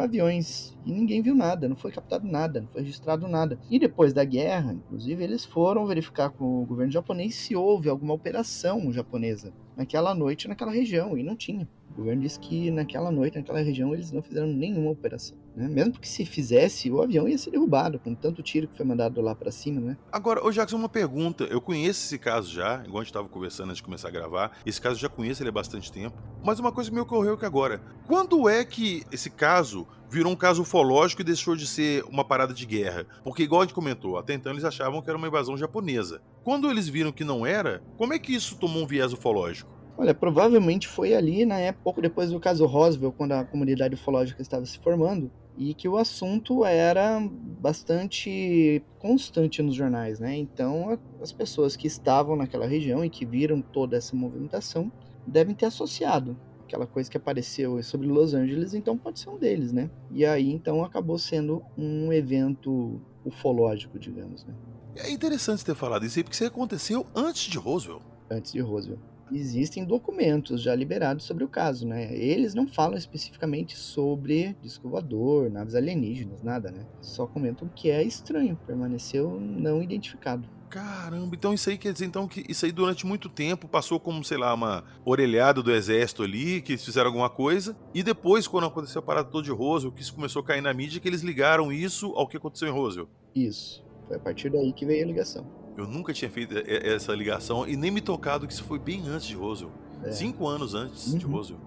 aviões. 0.00 0.76
E 0.84 0.92
ninguém 0.92 1.22
viu 1.22 1.34
nada, 1.34 1.68
não 1.68 1.76
foi 1.76 1.92
captado 1.92 2.26
nada, 2.26 2.60
não 2.60 2.68
foi 2.68 2.82
registrado 2.82 3.28
nada. 3.28 3.58
E 3.70 3.78
depois 3.78 4.12
da 4.12 4.24
guerra, 4.24 4.72
inclusive, 4.72 5.22
eles 5.22 5.44
foram 5.44 5.86
verificar 5.86 6.30
com 6.30 6.62
o 6.62 6.66
governo 6.66 6.92
japonês 6.92 7.34
se 7.36 7.54
houve 7.54 7.88
alguma 7.88 8.14
operação 8.14 8.92
japonesa 8.92 9.52
naquela 9.76 10.14
noite 10.14 10.48
naquela 10.48 10.72
região, 10.72 11.16
e 11.16 11.22
não 11.22 11.36
tinha. 11.36 11.68
O 11.96 12.00
governo 12.00 12.20
disse 12.20 12.38
que 12.38 12.70
naquela 12.70 13.10
noite, 13.10 13.38
naquela 13.38 13.60
região, 13.60 13.94
eles 13.94 14.12
não 14.12 14.20
fizeram 14.20 14.46
nenhuma 14.46 14.90
operação. 14.90 15.38
Né? 15.56 15.66
Mesmo 15.66 15.92
porque 15.92 16.06
se 16.06 16.26
fizesse, 16.26 16.90
o 16.90 17.00
avião 17.00 17.26
ia 17.26 17.38
ser 17.38 17.50
derrubado, 17.50 17.98
com 17.98 18.14
tanto 18.14 18.42
tiro 18.42 18.68
que 18.68 18.76
foi 18.76 18.84
mandado 18.84 19.22
lá 19.22 19.34
para 19.34 19.50
cima, 19.50 19.80
né? 19.80 19.96
Agora, 20.12 20.44
ô 20.44 20.50
Jackson, 20.50 20.76
uma 20.76 20.90
pergunta. 20.90 21.44
Eu 21.44 21.58
conheço 21.58 22.04
esse 22.04 22.18
caso 22.18 22.52
já, 22.52 22.82
igual 22.84 22.98
a 22.98 23.02
gente 23.02 23.12
estava 23.12 23.28
conversando 23.28 23.70
antes 23.70 23.78
de 23.78 23.82
começar 23.82 24.08
a 24.08 24.10
gravar. 24.10 24.58
Esse 24.66 24.78
caso 24.78 24.96
eu 24.96 25.00
já 25.00 25.08
conheço 25.08 25.42
ele 25.42 25.48
há 25.48 25.52
bastante 25.52 25.90
tempo. 25.90 26.22
Mas 26.44 26.60
uma 26.60 26.70
coisa 26.70 26.90
me 26.90 27.00
ocorreu 27.00 27.38
que 27.38 27.46
agora, 27.46 27.80
quando 28.06 28.46
é 28.46 28.62
que 28.62 29.02
esse 29.10 29.30
caso 29.30 29.88
virou 30.10 30.30
um 30.30 30.36
caso 30.36 30.60
ufológico 30.62 31.22
e 31.22 31.24
deixou 31.24 31.56
de 31.56 31.66
ser 31.66 32.04
uma 32.04 32.24
parada 32.24 32.52
de 32.52 32.66
guerra? 32.66 33.06
Porque, 33.24 33.42
igual 33.42 33.62
a 33.62 33.64
gente 33.64 33.74
comentou, 33.74 34.18
até 34.18 34.34
então 34.34 34.52
eles 34.52 34.64
achavam 34.64 35.00
que 35.00 35.08
era 35.08 35.16
uma 35.16 35.26
invasão 35.26 35.56
japonesa. 35.56 36.20
Quando 36.44 36.70
eles 36.70 36.88
viram 36.88 37.10
que 37.10 37.24
não 37.24 37.46
era, 37.46 37.82
como 37.96 38.12
é 38.12 38.18
que 38.18 38.34
isso 38.34 38.56
tomou 38.58 38.82
um 38.82 38.86
viés 38.86 39.14
ufológico? 39.14 39.75
Olha, 39.98 40.14
provavelmente 40.14 40.86
foi 40.86 41.14
ali, 41.14 41.46
né, 41.46 41.72
pouco 41.72 42.02
depois 42.02 42.30
do 42.30 42.38
caso 42.38 42.66
Roswell, 42.66 43.12
quando 43.12 43.32
a 43.32 43.44
comunidade 43.44 43.94
ufológica 43.94 44.42
estava 44.42 44.66
se 44.66 44.78
formando, 44.78 45.30
e 45.56 45.72
que 45.72 45.88
o 45.88 45.96
assunto 45.96 46.66
era 46.66 47.18
bastante 47.60 48.82
constante 48.98 49.62
nos 49.62 49.74
jornais, 49.74 50.20
né? 50.20 50.36
Então, 50.36 50.98
as 51.22 51.32
pessoas 51.32 51.76
que 51.76 51.86
estavam 51.86 52.36
naquela 52.36 52.66
região 52.66 53.02
e 53.02 53.08
que 53.08 53.24
viram 53.24 53.62
toda 53.62 53.96
essa 53.96 54.14
movimentação 54.14 54.92
devem 55.26 55.54
ter 55.54 55.66
associado 55.66 56.36
aquela 56.62 56.86
coisa 56.86 57.10
que 57.10 57.16
apareceu 57.16 57.82
sobre 57.82 58.06
Los 58.06 58.34
Angeles, 58.34 58.74
então 58.74 58.98
pode 58.98 59.20
ser 59.20 59.30
um 59.30 59.38
deles, 59.38 59.72
né? 59.72 59.88
E 60.10 60.26
aí, 60.26 60.52
então, 60.52 60.84
acabou 60.84 61.16
sendo 61.16 61.62
um 61.78 62.12
evento 62.12 63.00
ufológico, 63.24 63.98
digamos, 63.98 64.44
né? 64.44 64.52
É 64.96 65.10
interessante 65.10 65.64
ter 65.64 65.74
falado 65.74 66.04
isso 66.04 66.18
aí, 66.18 66.22
porque 66.22 66.34
isso 66.34 66.44
aconteceu 66.44 67.06
antes 67.14 67.44
de 67.44 67.56
Roswell. 67.56 68.02
Antes 68.30 68.52
de 68.52 68.60
Roswell 68.60 68.98
existem 69.32 69.84
documentos 69.84 70.62
já 70.62 70.74
liberados 70.74 71.24
sobre 71.24 71.44
o 71.44 71.48
caso, 71.48 71.86
né? 71.86 72.14
Eles 72.14 72.54
não 72.54 72.66
falam 72.66 72.96
especificamente 72.96 73.76
sobre 73.76 74.56
disco 74.62 74.88
voador, 74.88 75.50
naves 75.50 75.74
alienígenas, 75.74 76.42
nada, 76.42 76.70
né? 76.70 76.86
Só 77.00 77.26
comentam 77.26 77.68
que 77.68 77.90
é 77.90 78.02
estranho, 78.02 78.58
permaneceu 78.66 79.40
não 79.40 79.82
identificado. 79.82 80.48
Caramba, 80.68 81.34
então 81.34 81.54
isso 81.54 81.70
aí 81.70 81.78
quer 81.78 81.92
dizer 81.92 82.06
então 82.06 82.26
que 82.26 82.44
isso 82.48 82.66
aí 82.66 82.72
durante 82.72 83.06
muito 83.06 83.28
tempo 83.28 83.68
passou 83.68 84.00
como, 84.00 84.24
sei 84.24 84.36
lá, 84.36 84.52
uma 84.52 84.84
orelhada 85.04 85.62
do 85.62 85.72
exército 85.72 86.22
ali, 86.22 86.60
que 86.60 86.72
eles 86.72 86.84
fizeram 86.84 87.06
alguma 87.06 87.30
coisa, 87.30 87.76
e 87.94 88.02
depois, 88.02 88.48
quando 88.48 88.66
aconteceu 88.66 88.98
a 88.98 89.02
parada 89.02 89.28
toda 89.28 89.44
de 89.44 89.52
Roswell, 89.52 89.92
que 89.92 90.02
isso 90.02 90.14
começou 90.14 90.42
a 90.42 90.44
cair 90.44 90.60
na 90.60 90.74
mídia, 90.74 91.00
que 91.00 91.08
eles 91.08 91.22
ligaram 91.22 91.72
isso 91.72 92.12
ao 92.16 92.26
que 92.26 92.36
aconteceu 92.36 92.68
em 92.68 92.72
Roswell. 92.72 93.08
Isso. 93.34 93.84
Foi 94.08 94.16
a 94.16 94.20
partir 94.20 94.50
daí 94.50 94.72
que 94.72 94.84
veio 94.84 95.04
a 95.04 95.06
ligação. 95.06 95.65
Eu 95.76 95.86
nunca 95.86 96.12
tinha 96.14 96.30
feito 96.30 96.54
essa 96.66 97.14
ligação 97.14 97.68
e 97.68 97.76
nem 97.76 97.90
me 97.90 98.00
tocado 98.00 98.46
que 98.46 98.52
isso 98.52 98.64
foi 98.64 98.78
bem 98.78 99.06
antes 99.08 99.26
de 99.26 99.34
Roswell. 99.34 99.70
É. 100.02 100.10
Cinco 100.10 100.46
anos 100.46 100.74
antes 100.74 101.12
uhum. 101.12 101.18
de 101.18 101.26
Roswell. 101.26 101.60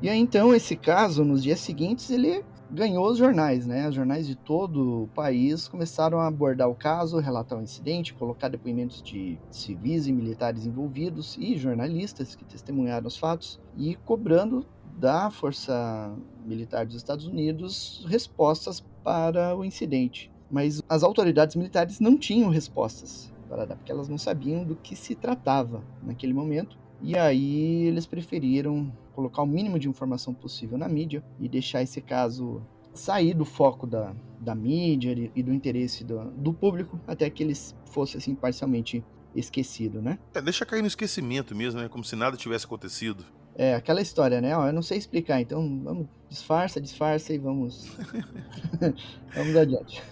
E 0.00 0.08
aí 0.08 0.18
então 0.18 0.52
esse 0.52 0.74
caso, 0.74 1.24
nos 1.24 1.40
dias 1.40 1.60
seguintes, 1.60 2.10
ele 2.10 2.44
ganhou 2.68 3.08
os 3.08 3.18
jornais, 3.18 3.64
né? 3.64 3.88
Os 3.88 3.94
jornais 3.94 4.26
de 4.26 4.34
todo 4.34 5.04
o 5.04 5.08
país 5.08 5.68
começaram 5.68 6.18
a 6.18 6.26
abordar 6.26 6.68
o 6.68 6.74
caso, 6.74 7.20
relatar 7.20 7.56
o 7.56 7.62
incidente, 7.62 8.12
colocar 8.14 8.48
depoimentos 8.48 9.00
de 9.00 9.38
civis 9.50 10.08
e 10.08 10.12
militares 10.12 10.66
envolvidos 10.66 11.36
e 11.38 11.56
jornalistas 11.56 12.34
que 12.34 12.44
testemunharam 12.44 13.06
os 13.06 13.16
fatos 13.16 13.60
e 13.76 13.94
cobrando 13.94 14.66
da 14.98 15.30
Força 15.30 16.14
Militar 16.44 16.86
dos 16.86 16.96
Estados 16.96 17.26
Unidos 17.26 18.04
respostas 18.08 18.84
para 19.02 19.56
o 19.56 19.64
incidente. 19.64 20.30
Mas 20.50 20.82
as 20.88 21.02
autoridades 21.02 21.56
militares 21.56 21.98
não 21.98 22.16
tinham 22.16 22.50
respostas 22.50 23.32
para 23.48 23.64
dar, 23.64 23.76
porque 23.76 23.92
elas 23.92 24.08
não 24.08 24.18
sabiam 24.18 24.64
do 24.64 24.76
que 24.76 24.94
se 24.94 25.14
tratava 25.14 25.82
naquele 26.02 26.32
momento. 26.32 26.76
E 27.00 27.16
aí 27.16 27.84
eles 27.84 28.06
preferiram 28.06 28.92
colocar 29.14 29.42
o 29.42 29.46
mínimo 29.46 29.78
de 29.78 29.88
informação 29.88 30.32
possível 30.32 30.78
na 30.78 30.88
mídia 30.88 31.22
e 31.40 31.48
deixar 31.48 31.82
esse 31.82 32.00
caso 32.00 32.62
sair 32.94 33.34
do 33.34 33.44
foco 33.44 33.86
da, 33.86 34.14
da 34.38 34.54
mídia 34.54 35.30
e 35.34 35.42
do 35.42 35.52
interesse 35.52 36.04
do, 36.04 36.24
do 36.32 36.52
público 36.52 37.00
até 37.06 37.28
que 37.28 37.42
eles 37.42 37.74
fosse 37.86 38.16
assim 38.16 38.34
parcialmente 38.34 39.04
esquecido, 39.34 40.02
né? 40.02 40.18
É, 40.34 40.42
deixa 40.42 40.66
cair 40.66 40.82
no 40.82 40.86
esquecimento 40.88 41.54
mesmo, 41.54 41.80
né? 41.80 41.88
Como 41.88 42.04
se 42.04 42.14
nada 42.14 42.36
tivesse 42.36 42.66
acontecido. 42.66 43.24
É, 43.56 43.74
aquela 43.74 44.00
história, 44.00 44.40
né? 44.40 44.56
Ó, 44.56 44.66
eu 44.66 44.72
não 44.72 44.82
sei 44.82 44.98
explicar, 44.98 45.40
então 45.40 45.80
vamos, 45.82 46.06
disfarça, 46.28 46.80
disfarça 46.80 47.32
e 47.32 47.38
vamos. 47.38 47.90
vamos 49.34 49.56
adiante. 49.56 50.02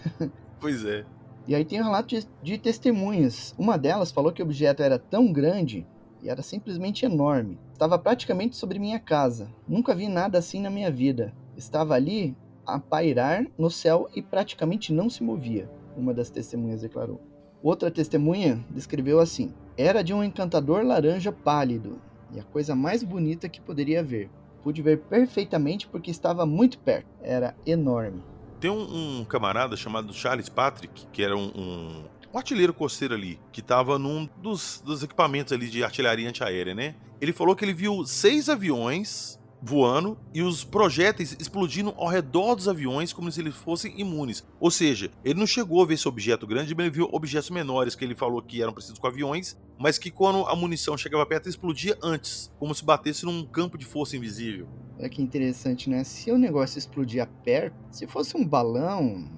Pois 0.61 0.85
é. 0.85 1.05
E 1.49 1.55
aí 1.55 1.65
tem 1.65 1.81
um 1.81 1.85
relato 1.85 2.09
de, 2.09 2.27
de 2.43 2.59
testemunhas. 2.59 3.55
Uma 3.59 3.79
delas 3.79 4.13
falou 4.13 4.31
que 4.31 4.43
o 4.43 4.45
objeto 4.45 4.83
era 4.83 4.99
tão 4.99 5.33
grande 5.33 5.87
e 6.23 6.29
era 6.29 6.43
simplesmente 6.43 7.05
enorme. 7.05 7.59
Estava 7.73 7.99
praticamente 7.99 8.57
sobre 8.57 8.79
minha 8.79 8.99
casa. 8.99 9.49
Nunca 9.67 9.95
vi 9.95 10.07
nada 10.07 10.39
assim 10.39 10.61
na 10.61 10.71
minha 10.71 10.91
vida. 10.91 11.33
Estava 11.57 11.95
ali 11.95 12.37
a 12.67 12.79
pairar 12.79 13.47
no 13.59 13.71
céu 13.71 14.09
e 14.15 14.23
praticamente 14.23 14.93
não 14.93 15.09
se 15.09 15.23
movia, 15.23 15.69
uma 15.97 16.15
das 16.15 16.31
testemunhas 16.31 16.83
declarou. 16.83 17.21
Outra 17.63 17.91
testemunha 17.91 18.65
descreveu 18.71 19.19
assim: 19.19 19.53
Era 19.77 20.03
de 20.03 20.15
um 20.15 20.23
encantador 20.23 20.85
laranja 20.85 21.33
pálido, 21.33 22.01
e 22.35 22.41
a 22.41 22.45
coisa 22.45 22.75
mais 22.75 23.03
bonita 23.03 23.49
que 23.49 23.61
poderia 23.61 24.03
ver. 24.03 24.31
Pude 24.63 24.83
ver 24.83 24.99
perfeitamente 24.99 25.89
porque 25.89 26.11
estava 26.11 26.45
muito 26.45 26.79
perto. 26.79 27.09
Era 27.23 27.55
enorme. 27.67 28.23
Tem 28.61 28.71
um, 28.71 29.21
um 29.21 29.25
camarada 29.25 29.77
chamado 29.77 30.13
Charles 30.13 30.51
Patrick, 30.51 31.07
que 31.13 31.23
era 31.23 31.35
um, 31.35 31.51
um, 31.57 32.05
um 32.35 32.39
artilheiro 32.39 32.75
costeiro 32.75 33.15
ali, 33.15 33.41
que 33.51 33.61
estava 33.61 33.99
num 33.99 34.29
dos, 34.37 34.83
dos 34.85 35.03
equipamentos 35.03 35.53
ali 35.53 35.69
de 35.69 35.83
artilharia 35.83 36.29
antiaérea, 36.29 36.75
né? 36.75 36.95
Ele 37.21 37.33
falou 37.33 37.57
que 37.57 37.65
ele 37.65 37.73
viu 37.73 38.05
seis 38.05 38.51
aviões 38.51 39.40
voando 39.63 40.19
e 40.33 40.43
os 40.43 40.65
projéteis 40.65 41.37
explodindo 41.39 41.95
ao 41.97 42.09
redor 42.09 42.55
dos 42.55 42.69
aviões 42.69 43.13
como 43.13 43.31
se 43.31 43.41
eles 43.41 43.55
fossem 43.55 43.99
imunes. 43.99 44.45
Ou 44.59 44.71
seja, 44.71 45.11
ele 45.25 45.39
não 45.39 45.47
chegou 45.47 45.83
a 45.83 45.87
ver 45.87 45.95
esse 45.95 46.09
objeto 46.09 46.47
grande, 46.47 46.75
mas 46.75 46.87
ele 46.87 46.95
viu 46.95 47.09
objetos 47.13 47.51
menores 47.51 47.95
que 47.95 48.05
ele 48.05 48.15
falou 48.15 48.43
que 48.43 48.63
eram 48.63 48.73
precisos 48.73 48.99
com 48.99 49.07
aviões, 49.07 49.57
mas 49.79 49.99
que 49.99 50.11
quando 50.11 50.47
a 50.47 50.57
munição 50.57 50.97
chegava 50.97 51.27
perto 51.27 51.49
explodia 51.49 51.97
antes, 52.03 52.53
como 52.59 52.75
se 52.75 52.85
batesse 52.85 53.25
num 53.25 53.45
campo 53.45 53.77
de 53.77 53.85
força 53.85 54.17
invisível. 54.17 54.69
Olha 54.99 55.09
que 55.09 55.23
interessante, 55.23 55.89
né? 55.89 56.05
Se 56.05 56.31
o 56.31 56.39
negócio 56.39 56.79
explodia 56.79 57.27
perto, 57.27 57.75
se 57.91 58.07
fosse 58.07 58.37
um 58.37 58.47
balão, 58.47 59.29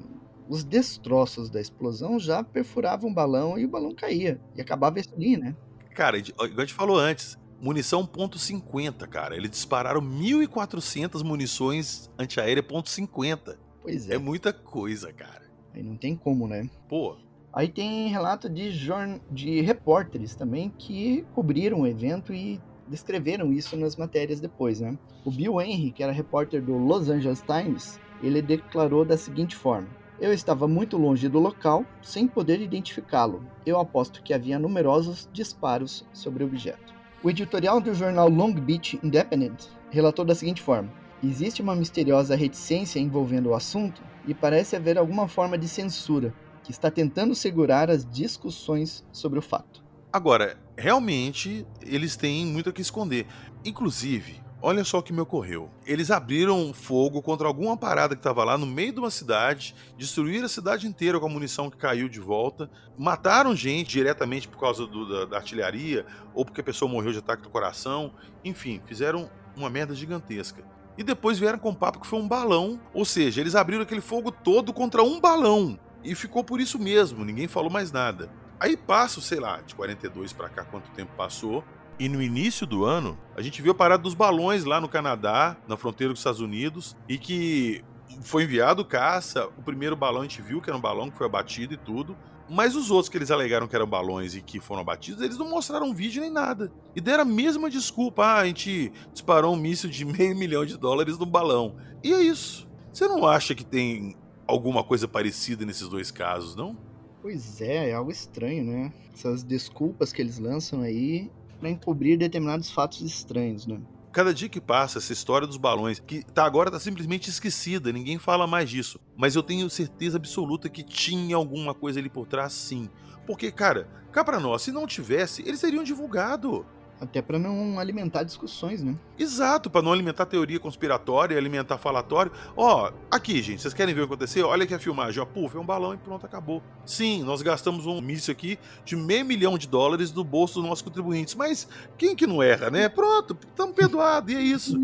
os 0.48 0.64
destroços 0.64 1.48
da 1.48 1.60
explosão 1.60 2.18
já 2.18 2.42
perfuravam 2.42 3.10
o 3.10 3.14
balão 3.14 3.58
e 3.58 3.64
o 3.64 3.68
balão 3.68 3.94
caía. 3.94 4.40
E 4.56 4.60
acabava 4.60 4.98
ali, 4.98 5.36
né? 5.36 5.54
Cara, 5.94 6.18
igual 6.18 6.50
a 6.56 6.60
gente 6.60 6.74
falou 6.74 6.98
antes, 6.98 7.38
munição 7.62 8.04
.50, 8.04 9.06
cara. 9.06 9.36
Eles 9.36 9.52
dispararam 9.52 10.02
1.400 10.02 11.22
munições 11.22 12.10
antiaérea 12.18 12.60
.50. 12.60 13.56
Pois 13.80 14.10
é. 14.10 14.14
É 14.14 14.18
muita 14.18 14.52
coisa, 14.52 15.12
cara. 15.12 15.42
Aí 15.72 15.82
não 15.82 15.96
tem 15.96 16.16
como, 16.16 16.48
né? 16.48 16.68
Pô. 16.88 17.16
Aí 17.52 17.68
tem 17.68 18.08
relato 18.08 18.50
de, 18.50 18.72
jorn... 18.72 19.20
de 19.30 19.60
repórteres 19.60 20.34
também 20.34 20.70
que 20.76 21.24
cobriram 21.34 21.82
o 21.82 21.86
evento 21.86 22.34
e 22.34 22.60
descreveram 22.88 23.52
isso 23.52 23.76
nas 23.76 23.94
matérias 23.94 24.40
depois, 24.40 24.80
né? 24.80 24.98
O 25.24 25.30
Bill 25.30 25.60
Henry, 25.60 25.92
que 25.92 26.02
era 26.02 26.10
repórter 26.10 26.60
do 26.60 26.76
Los 26.76 27.08
Angeles 27.08 27.42
Times, 27.42 28.00
ele 28.22 28.42
declarou 28.42 29.04
da 29.04 29.16
seguinte 29.16 29.54
forma: 29.54 29.88
Eu 30.20 30.32
estava 30.32 30.66
muito 30.66 30.96
longe 30.96 31.28
do 31.28 31.38
local, 31.38 31.86
sem 32.02 32.26
poder 32.26 32.60
identificá-lo. 32.60 33.44
Eu 33.64 33.78
aposto 33.78 34.22
que 34.22 34.34
havia 34.34 34.58
numerosos 34.58 35.28
disparos 35.32 36.04
sobre 36.12 36.42
o 36.42 36.46
objeto. 36.46 37.01
O 37.24 37.30
editorial 37.30 37.80
do 37.80 37.94
jornal 37.94 38.28
Long 38.28 38.52
Beach 38.52 38.98
Independent 39.00 39.66
relatou 39.90 40.24
da 40.24 40.34
seguinte 40.34 40.60
forma: 40.60 40.92
Existe 41.22 41.62
uma 41.62 41.76
misteriosa 41.76 42.34
reticência 42.34 42.98
envolvendo 42.98 43.50
o 43.50 43.54
assunto 43.54 44.02
e 44.26 44.34
parece 44.34 44.74
haver 44.74 44.98
alguma 44.98 45.28
forma 45.28 45.56
de 45.56 45.68
censura. 45.68 46.34
que 46.64 46.70
está 46.70 46.92
tentando 46.92 47.34
segurar 47.34 47.90
as 47.90 48.04
discussões 48.04 49.04
sobre 49.10 49.36
o 49.36 49.42
fato. 49.42 49.82
Agora, 50.12 50.56
realmente, 50.76 51.66
eles 51.84 52.14
têm 52.14 52.46
muito 52.46 52.70
a 52.70 52.72
que 52.72 52.80
esconder. 52.82 53.26
Inclusive, 53.64 54.40
olha 54.62 54.84
só 54.84 54.98
o 54.98 55.02
que 55.02 55.12
me 55.12 55.20
ocorreu. 55.20 55.68
Eles 55.84 56.10
abriram 56.10 56.72
fogo 56.72 57.20
contra 57.20 57.48
alguma 57.48 57.76
parada 57.76 58.14
que 58.14 58.20
estava 58.20 58.44
lá 58.44 58.56
no 58.56 58.64
meio 58.64 58.92
de 58.92 59.00
uma 59.00 59.10
cidade, 59.10 59.74
destruíram 59.98 60.46
a 60.46 60.48
cidade 60.48 60.86
inteira 60.86 61.18
com 61.18 61.26
a 61.26 61.28
munição 61.28 61.68
que 61.68 61.76
caiu 61.76 62.08
de 62.08 62.20
volta, 62.20 62.70
mataram 62.96 63.56
gente 63.56 63.90
diretamente 63.90 64.46
por 64.46 64.58
causa 64.58 64.86
do, 64.86 65.08
da, 65.08 65.24
da 65.26 65.36
artilharia 65.36 66.06
ou 66.32 66.44
porque 66.44 66.60
a 66.60 66.64
pessoa 66.64 66.90
morreu 66.90 67.12
de 67.12 67.18
ataque 67.18 67.42
do 67.42 67.50
coração. 67.50 68.14
Enfim, 68.44 68.80
fizeram 68.86 69.28
uma 69.56 69.68
merda 69.68 69.94
gigantesca. 69.94 70.64
E 70.96 71.02
depois 71.02 71.38
vieram 71.38 71.58
com 71.58 71.74
papo 71.74 72.00
que 72.00 72.06
foi 72.06 72.18
um 72.18 72.28
balão, 72.28 72.78
ou 72.94 73.04
seja, 73.04 73.40
eles 73.40 73.54
abriram 73.54 73.82
aquele 73.82 74.00
fogo 74.00 74.30
todo 74.30 74.72
contra 74.72 75.02
um 75.02 75.20
balão. 75.20 75.78
E 76.04 76.14
ficou 76.14 76.44
por 76.44 76.60
isso 76.60 76.78
mesmo, 76.78 77.24
ninguém 77.24 77.48
falou 77.48 77.70
mais 77.70 77.90
nada. 77.90 78.30
Aí 78.60 78.76
passa, 78.76 79.20
sei 79.20 79.40
lá, 79.40 79.60
de 79.60 79.74
42 79.74 80.32
para 80.32 80.48
cá, 80.48 80.64
quanto 80.64 80.90
tempo 80.90 81.12
passou. 81.16 81.64
E 81.98 82.08
no 82.08 82.22
início 82.22 82.66
do 82.66 82.84
ano, 82.84 83.18
a 83.36 83.42
gente 83.42 83.62
viu 83.62 83.72
a 83.72 83.74
parada 83.74 84.02
dos 84.02 84.14
balões 84.14 84.64
lá 84.64 84.80
no 84.80 84.88
Canadá, 84.88 85.56
na 85.68 85.76
fronteira 85.76 86.12
dos 86.12 86.20
Estados 86.20 86.40
Unidos, 86.40 86.96
e 87.08 87.18
que 87.18 87.84
foi 88.22 88.44
enviado 88.44 88.84
caça. 88.84 89.46
O 89.58 89.62
primeiro 89.62 89.96
balão 89.96 90.20
a 90.20 90.24
gente 90.24 90.42
viu 90.42 90.60
que 90.60 90.68
era 90.68 90.76
um 90.76 90.80
balão 90.80 91.10
que 91.10 91.16
foi 91.16 91.26
abatido 91.26 91.74
e 91.74 91.76
tudo. 91.76 92.16
Mas 92.48 92.74
os 92.74 92.90
outros 92.90 93.08
que 93.08 93.16
eles 93.16 93.30
alegaram 93.30 93.66
que 93.66 93.74
eram 93.74 93.86
balões 93.86 94.34
e 94.34 94.42
que 94.42 94.60
foram 94.60 94.82
abatidos, 94.82 95.22
eles 95.22 95.38
não 95.38 95.48
mostraram 95.48 95.86
um 95.86 95.94
vídeo 95.94 96.20
nem 96.20 96.30
nada. 96.30 96.72
E 96.94 97.00
deram 97.00 97.22
a 97.22 97.26
mesma 97.26 97.70
desculpa. 97.70 98.24
Ah, 98.24 98.38
a 98.40 98.46
gente 98.46 98.92
disparou 99.12 99.54
um 99.54 99.56
míssil 99.56 99.88
de 99.88 100.04
meio 100.06 100.36
milhão 100.36 100.64
de 100.64 100.76
dólares 100.76 101.16
no 101.16 101.24
balão. 101.24 101.76
E 102.02 102.12
é 102.12 102.20
isso. 102.20 102.68
Você 102.92 103.08
não 103.08 103.26
acha 103.26 103.54
que 103.54 103.64
tem 103.64 104.16
alguma 104.46 104.84
coisa 104.84 105.08
parecida 105.08 105.64
nesses 105.64 105.88
dois 105.88 106.10
casos, 106.10 106.54
não? 106.54 106.76
Pois 107.22 107.60
é, 107.60 107.90
é 107.90 107.94
algo 107.94 108.10
estranho, 108.10 108.64
né? 108.64 108.92
Essas 109.14 109.42
desculpas 109.42 110.12
que 110.12 110.20
eles 110.20 110.38
lançam 110.38 110.82
aí 110.82 111.30
para 111.62 111.70
encobrir 111.70 112.18
determinados 112.18 112.72
fatos 112.72 113.00
estranhos, 113.02 113.68
né? 113.68 113.80
Cada 114.12 114.34
dia 114.34 114.48
que 114.48 114.60
passa, 114.60 114.98
essa 114.98 115.12
história 115.12 115.46
dos 115.46 115.56
balões, 115.56 116.00
que 116.00 116.24
tá 116.24 116.44
agora 116.44 116.72
tá 116.72 116.80
simplesmente 116.80 117.30
esquecida, 117.30 117.92
ninguém 117.92 118.18
fala 118.18 118.48
mais 118.48 118.68
disso. 118.68 118.98
Mas 119.16 119.36
eu 119.36 119.44
tenho 119.44 119.70
certeza 119.70 120.18
absoluta 120.18 120.68
que 120.68 120.82
tinha 120.82 121.36
alguma 121.36 121.72
coisa 121.72 122.00
ali 122.00 122.10
por 122.10 122.26
trás, 122.26 122.52
sim. 122.52 122.90
Porque, 123.24 123.52
cara, 123.52 123.88
cá 124.10 124.24
pra 124.24 124.40
nós, 124.40 124.62
se 124.62 124.72
não 124.72 124.88
tivesse, 124.88 125.42
eles 125.46 125.60
teriam 125.60 125.84
divulgado. 125.84 126.66
Até 127.02 127.20
para 127.20 127.36
não 127.36 127.80
alimentar 127.80 128.22
discussões, 128.22 128.80
né? 128.80 128.94
Exato, 129.18 129.68
para 129.68 129.82
não 129.82 129.92
alimentar 129.92 130.24
teoria 130.24 130.60
conspiratória, 130.60 131.36
alimentar 131.36 131.76
falatório. 131.76 132.30
Ó, 132.56 132.92
aqui, 133.10 133.42
gente, 133.42 133.60
vocês 133.60 133.74
querem 133.74 133.92
ver 133.92 134.02
o 134.02 134.06
que 134.06 134.14
aconteceu? 134.14 134.46
Olha 134.46 134.62
aqui 134.62 134.72
a 134.72 134.78
filmagem, 134.78 135.20
ó, 135.20 135.26
puf, 135.26 135.56
é 135.56 135.58
um 135.58 135.66
balão 135.66 135.92
e 135.94 135.96
pronto, 135.96 136.24
acabou. 136.24 136.62
Sim, 136.86 137.24
nós 137.24 137.42
gastamos 137.42 137.86
um 137.86 138.00
míssil 138.00 138.30
aqui 138.30 138.56
de 138.84 138.94
meio 138.94 139.24
milhão 139.24 139.58
de 139.58 139.66
dólares 139.66 140.12
do 140.12 140.22
bolso 140.22 140.60
dos 140.60 140.68
nossos 140.68 140.82
contribuintes, 140.82 141.34
mas 141.34 141.66
quem 141.98 142.14
que 142.14 142.24
não 142.24 142.40
erra, 142.40 142.70
né? 142.70 142.88
Pronto, 142.88 143.36
estamos 143.48 143.74
perdoados, 143.74 144.32
e 144.32 144.36
é 144.36 144.40
isso. 144.40 144.78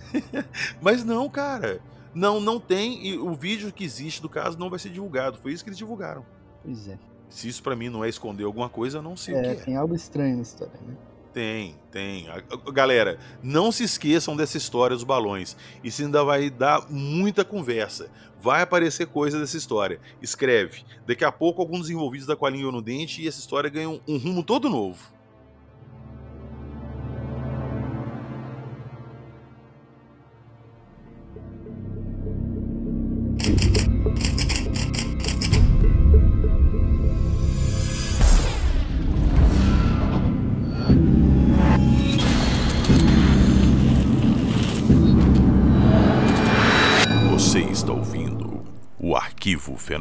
mas 0.82 1.02
não, 1.02 1.30
cara. 1.30 1.80
Não, 2.14 2.40
não 2.40 2.60
tem, 2.60 3.06
e 3.06 3.16
o 3.16 3.32
vídeo 3.32 3.72
que 3.72 3.84
existe 3.84 4.20
do 4.20 4.28
caso 4.28 4.58
não 4.58 4.68
vai 4.68 4.78
ser 4.78 4.90
divulgado. 4.90 5.38
Foi 5.38 5.52
isso 5.52 5.64
que 5.64 5.70
eles 5.70 5.78
divulgaram. 5.78 6.26
Pois 6.62 6.88
é. 6.88 6.98
Se 7.30 7.48
isso 7.48 7.62
para 7.62 7.74
mim 7.74 7.88
não 7.88 8.04
é 8.04 8.08
esconder 8.08 8.44
alguma 8.44 8.68
coisa, 8.68 8.98
eu 8.98 9.02
não 9.02 9.16
sei 9.16 9.34
é, 9.34 9.38
o 9.38 9.42
que 9.42 9.48
é. 9.48 9.54
Tem 9.54 9.76
algo 9.76 9.94
estranho 9.94 10.36
na 10.36 10.42
história, 10.42 10.78
né? 10.86 10.94
Tem, 11.38 11.76
tem. 11.92 12.26
Galera, 12.72 13.16
não 13.40 13.70
se 13.70 13.84
esqueçam 13.84 14.34
dessa 14.34 14.56
história 14.56 14.96
dos 14.96 15.04
balões. 15.04 15.56
Isso 15.84 16.02
ainda 16.02 16.24
vai 16.24 16.50
dar 16.50 16.90
muita 16.90 17.44
conversa. 17.44 18.10
Vai 18.40 18.62
aparecer 18.62 19.06
coisa 19.06 19.38
dessa 19.38 19.56
história. 19.56 20.00
Escreve. 20.20 20.82
Daqui 21.06 21.24
a 21.24 21.30
pouco, 21.30 21.62
alguns 21.62 21.82
dos 21.82 21.90
envolvidos 21.90 22.26
da 22.26 22.34
colinha 22.34 22.72
no 22.72 22.82
dente 22.82 23.22
e 23.22 23.28
essa 23.28 23.38
história 23.38 23.70
ganha 23.70 23.88
um 23.88 24.18
rumo 24.18 24.42
todo 24.42 24.68
novo. 24.68 24.98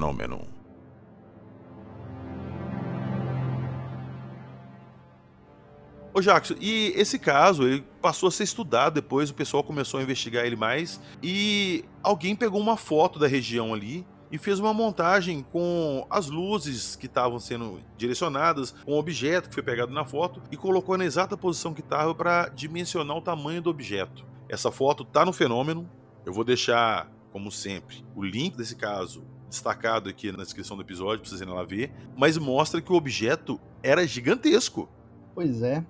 Fenômeno. 0.07 0.47
Ô 6.13 6.21
Jackson, 6.21 6.55
e 6.59 6.93
esse 6.95 7.19
caso, 7.19 7.63
ele 7.63 7.85
passou 8.01 8.27
a 8.27 8.31
ser 8.31 8.43
estudado 8.43 8.95
depois, 8.95 9.29
o 9.29 9.35
pessoal 9.35 9.63
começou 9.63 9.99
a 9.99 10.03
investigar 10.03 10.45
ele 10.45 10.55
mais, 10.55 10.99
e 11.21 11.85
alguém 12.01 12.35
pegou 12.35 12.59
uma 12.59 12.75
foto 12.75 13.19
da 13.19 13.27
região 13.27 13.71
ali 13.71 14.05
e 14.31 14.37
fez 14.37 14.59
uma 14.59 14.73
montagem 14.73 15.45
com 15.51 16.07
as 16.09 16.27
luzes 16.27 16.95
que 16.95 17.05
estavam 17.05 17.37
sendo 17.39 17.79
direcionadas, 17.95 18.71
com 18.83 18.93
o 18.93 18.99
objeto 18.99 19.47
que 19.47 19.53
foi 19.53 19.63
pegado 19.63 19.93
na 19.93 20.05
foto 20.05 20.41
e 20.51 20.57
colocou 20.57 20.97
na 20.97 21.05
exata 21.05 21.37
posição 21.37 21.73
que 21.73 21.81
estava 21.81 22.15
para 22.15 22.49
dimensionar 22.49 23.15
o 23.15 23.21
tamanho 23.21 23.61
do 23.61 23.69
objeto. 23.69 24.25
Essa 24.49 24.71
foto 24.71 25.03
está 25.03 25.23
no 25.23 25.31
fenômeno. 25.31 25.89
Eu 26.25 26.33
vou 26.33 26.43
deixar, 26.43 27.09
como 27.31 27.51
sempre, 27.51 28.03
o 28.15 28.23
link 28.23 28.57
desse 28.57 28.75
caso 28.75 29.23
destacado 29.49 30.09
aqui 30.09 30.31
na 30.31 30.43
descrição 30.43 30.75
do 30.75 30.83
episódio, 30.83 31.21
pra 31.21 31.29
vocês 31.29 31.41
irem 31.41 31.53
lá 31.53 31.63
ver, 31.63 31.91
mas 32.15 32.37
mostra 32.37 32.81
que 32.81 32.91
o 32.91 32.95
objeto 32.95 33.59
era 33.81 34.05
gigantesco. 34.05 34.89
Pois 35.33 35.61
é. 35.61 35.85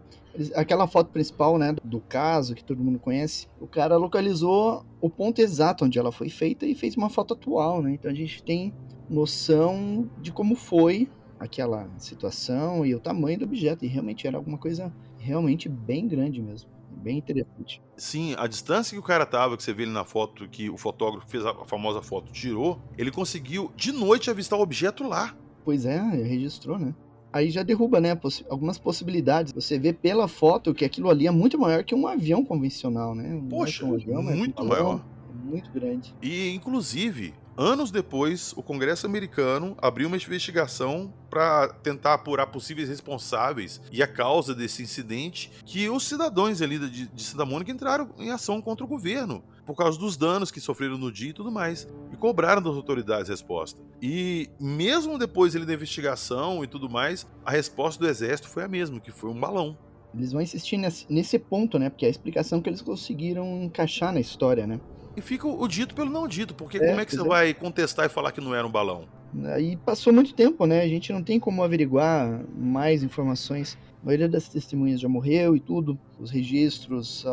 Aquela 0.54 0.88
foto 0.88 1.10
principal, 1.10 1.58
né, 1.58 1.76
do 1.84 2.00
caso 2.00 2.54
que 2.54 2.64
todo 2.64 2.84
mundo 2.84 3.00
conhece, 3.00 3.48
o 3.60 3.66
cara 3.66 3.98
localizou 3.98 4.86
o 5.02 5.10
ponto 5.10 5.42
exato 5.42 5.84
onde 5.86 5.98
ela 5.98 6.12
foi 6.12 6.30
feita 6.30 6.66
e 6.66 6.76
fez 6.76 6.96
uma 6.96 7.10
foto 7.10 7.34
atual, 7.34 7.82
né? 7.82 7.94
Então 7.94 8.12
a 8.12 8.14
gente 8.14 8.44
tem 8.44 8.72
noção 9.10 10.08
de 10.22 10.32
como 10.32 10.56
foi 10.56 11.10
aquela 11.40 11.90
situação 11.98 12.86
e 12.86 12.94
o 12.94 13.00
tamanho 13.00 13.40
do 13.40 13.46
objeto. 13.46 13.84
E 13.84 13.88
realmente 13.88 14.28
era 14.28 14.38
alguma 14.38 14.58
coisa 14.58 14.94
realmente 15.18 15.68
bem 15.68 16.08
grande 16.08 16.42
mesmo. 16.42 16.70
Bem 16.90 17.18
interessante. 17.18 17.82
Sim, 17.96 18.36
a 18.38 18.48
distância 18.48 18.96
que 18.96 19.00
o 19.00 19.04
cara 19.04 19.26
tava, 19.26 19.56
que 19.56 19.64
você 19.64 19.74
vê 19.74 19.84
ele 19.84 19.92
na 19.92 20.04
foto, 20.04 20.48
que 20.48 20.70
o 20.70 20.78
fotógrafo 20.78 21.28
fez 21.28 21.46
a 21.46 21.54
famosa 21.66 22.02
foto, 22.02 22.32
tirou, 22.32 22.82
ele 22.98 23.12
conseguiu 23.12 23.72
de 23.76 23.92
noite 23.92 24.30
avistar 24.30 24.58
o 24.58 24.62
objeto 24.62 25.08
lá. 25.08 25.36
Pois 25.64 25.86
é, 25.86 26.00
registrou, 26.00 26.80
né? 26.80 26.94
Aí 27.32 27.52
já 27.52 27.62
derruba, 27.62 28.00
né, 28.00 28.16
poss 28.16 28.44
algumas 28.50 28.80
possibilidades. 28.80 29.54
Você 29.54 29.78
vê 29.78 29.94
pela 29.94 30.28
foto 30.28 30.74
que 30.74 30.86
aquilo 30.86 31.10
ali 31.10 31.28
é 31.28 31.32
muito 31.32 31.60
maior 31.60 31.84
que 31.84 31.94
um 31.94 32.08
avião 32.08 32.44
convencional, 32.44 33.14
né? 33.14 33.42
Poxa, 33.50 33.86
é 33.86 33.88
um 33.88 33.94
avião, 33.94 34.24
muito 34.24 34.64
maior. 34.64 35.06
Muito 35.44 35.72
grande. 35.72 36.16
E, 36.22 36.54
inclusive, 36.54 37.34
Anos 37.58 37.90
depois, 37.90 38.54
o 38.56 38.62
Congresso 38.62 39.08
americano 39.08 39.76
abriu 39.82 40.08
uma 40.08 40.16
investigação 40.16 41.12
para 41.28 41.70
tentar 41.70 42.14
apurar 42.14 42.46
possíveis 42.46 42.88
responsáveis 42.88 43.82
e 43.92 44.04
a 44.04 44.08
causa 44.08 44.54
desse 44.54 44.84
incidente, 44.84 45.52
que 45.66 45.90
os 45.90 46.08
cidadãos 46.08 46.62
ali 46.62 46.78
de, 46.78 47.08
de 47.08 47.24
Santa 47.24 47.46
Mônica 47.46 47.72
entraram 47.72 48.12
em 48.20 48.30
ação 48.30 48.62
contra 48.62 48.86
o 48.86 48.88
governo 48.88 49.44
por 49.66 49.76
causa 49.76 49.98
dos 50.00 50.16
danos 50.16 50.52
que 50.52 50.62
sofreram 50.62 51.00
no 51.00 51.12
dia 51.12 51.32
e 51.32 51.34
tudo 51.34 51.52
mais, 51.52 51.88
e 52.14 52.16
cobraram 52.16 52.62
das 52.62 52.76
autoridades 52.76 53.28
resposta. 53.28 53.82
E 54.02 54.50
mesmo 54.60 55.18
depois 55.18 55.56
ali 55.56 55.66
da 55.66 55.74
investigação 55.74 56.64
e 56.64 56.68
tudo 56.68 56.88
mais, 56.88 57.28
a 57.44 57.52
resposta 57.52 58.02
do 58.02 58.08
exército 58.08 58.48
foi 58.48 58.64
a 58.64 58.68
mesma, 58.68 59.00
que 59.00 59.12
foi 59.12 59.30
um 59.30 59.38
balão. 59.38 59.76
Eles 60.16 60.32
vão 60.32 60.42
insistir 60.42 60.78
nesse, 60.78 61.06
nesse 61.10 61.38
ponto, 61.38 61.78
né? 61.78 61.90
Porque 61.90 62.06
é 62.06 62.08
a 62.08 62.12
explicação 62.12 62.62
que 62.62 62.70
eles 62.70 62.82
conseguiram 62.82 63.64
encaixar 63.64 64.14
na 64.14 64.22
história, 64.22 64.66
né? 64.66 64.80
E 65.18 65.22
fica 65.22 65.48
o 65.48 65.68
dito 65.68 65.96
pelo 65.96 66.12
não 66.12 66.28
dito, 66.28 66.54
porque 66.54 66.78
é, 66.78 66.90
como 66.90 67.02
é 67.02 67.06
que 67.06 67.16
você 67.16 67.22
é. 67.22 67.28
vai 67.28 67.52
contestar 67.52 68.06
e 68.06 68.10
falar 68.10 68.32
que 68.32 68.40
não 68.40 68.54
era 68.54 68.68
um 68.68 68.70
balão? 68.70 69.06
Aí 69.46 69.76
passou 69.76 70.14
muito 70.14 70.32
tempo, 70.36 70.68
né? 70.68 70.84
A 70.84 70.88
gente 70.88 71.12
não 71.12 71.24
tem 71.24 71.40
como 71.40 71.64
averiguar 71.64 72.46
mais 72.56 73.02
informações. 73.02 73.76
A 74.04 74.06
maioria 74.06 74.30
das 74.30 74.48
testemunhas 74.48 75.02
já 75.02 75.10
morreu 75.10 75.56
e 75.56 75.60
tudo. 75.60 75.98
Os 76.20 76.30
registros, 76.30 77.26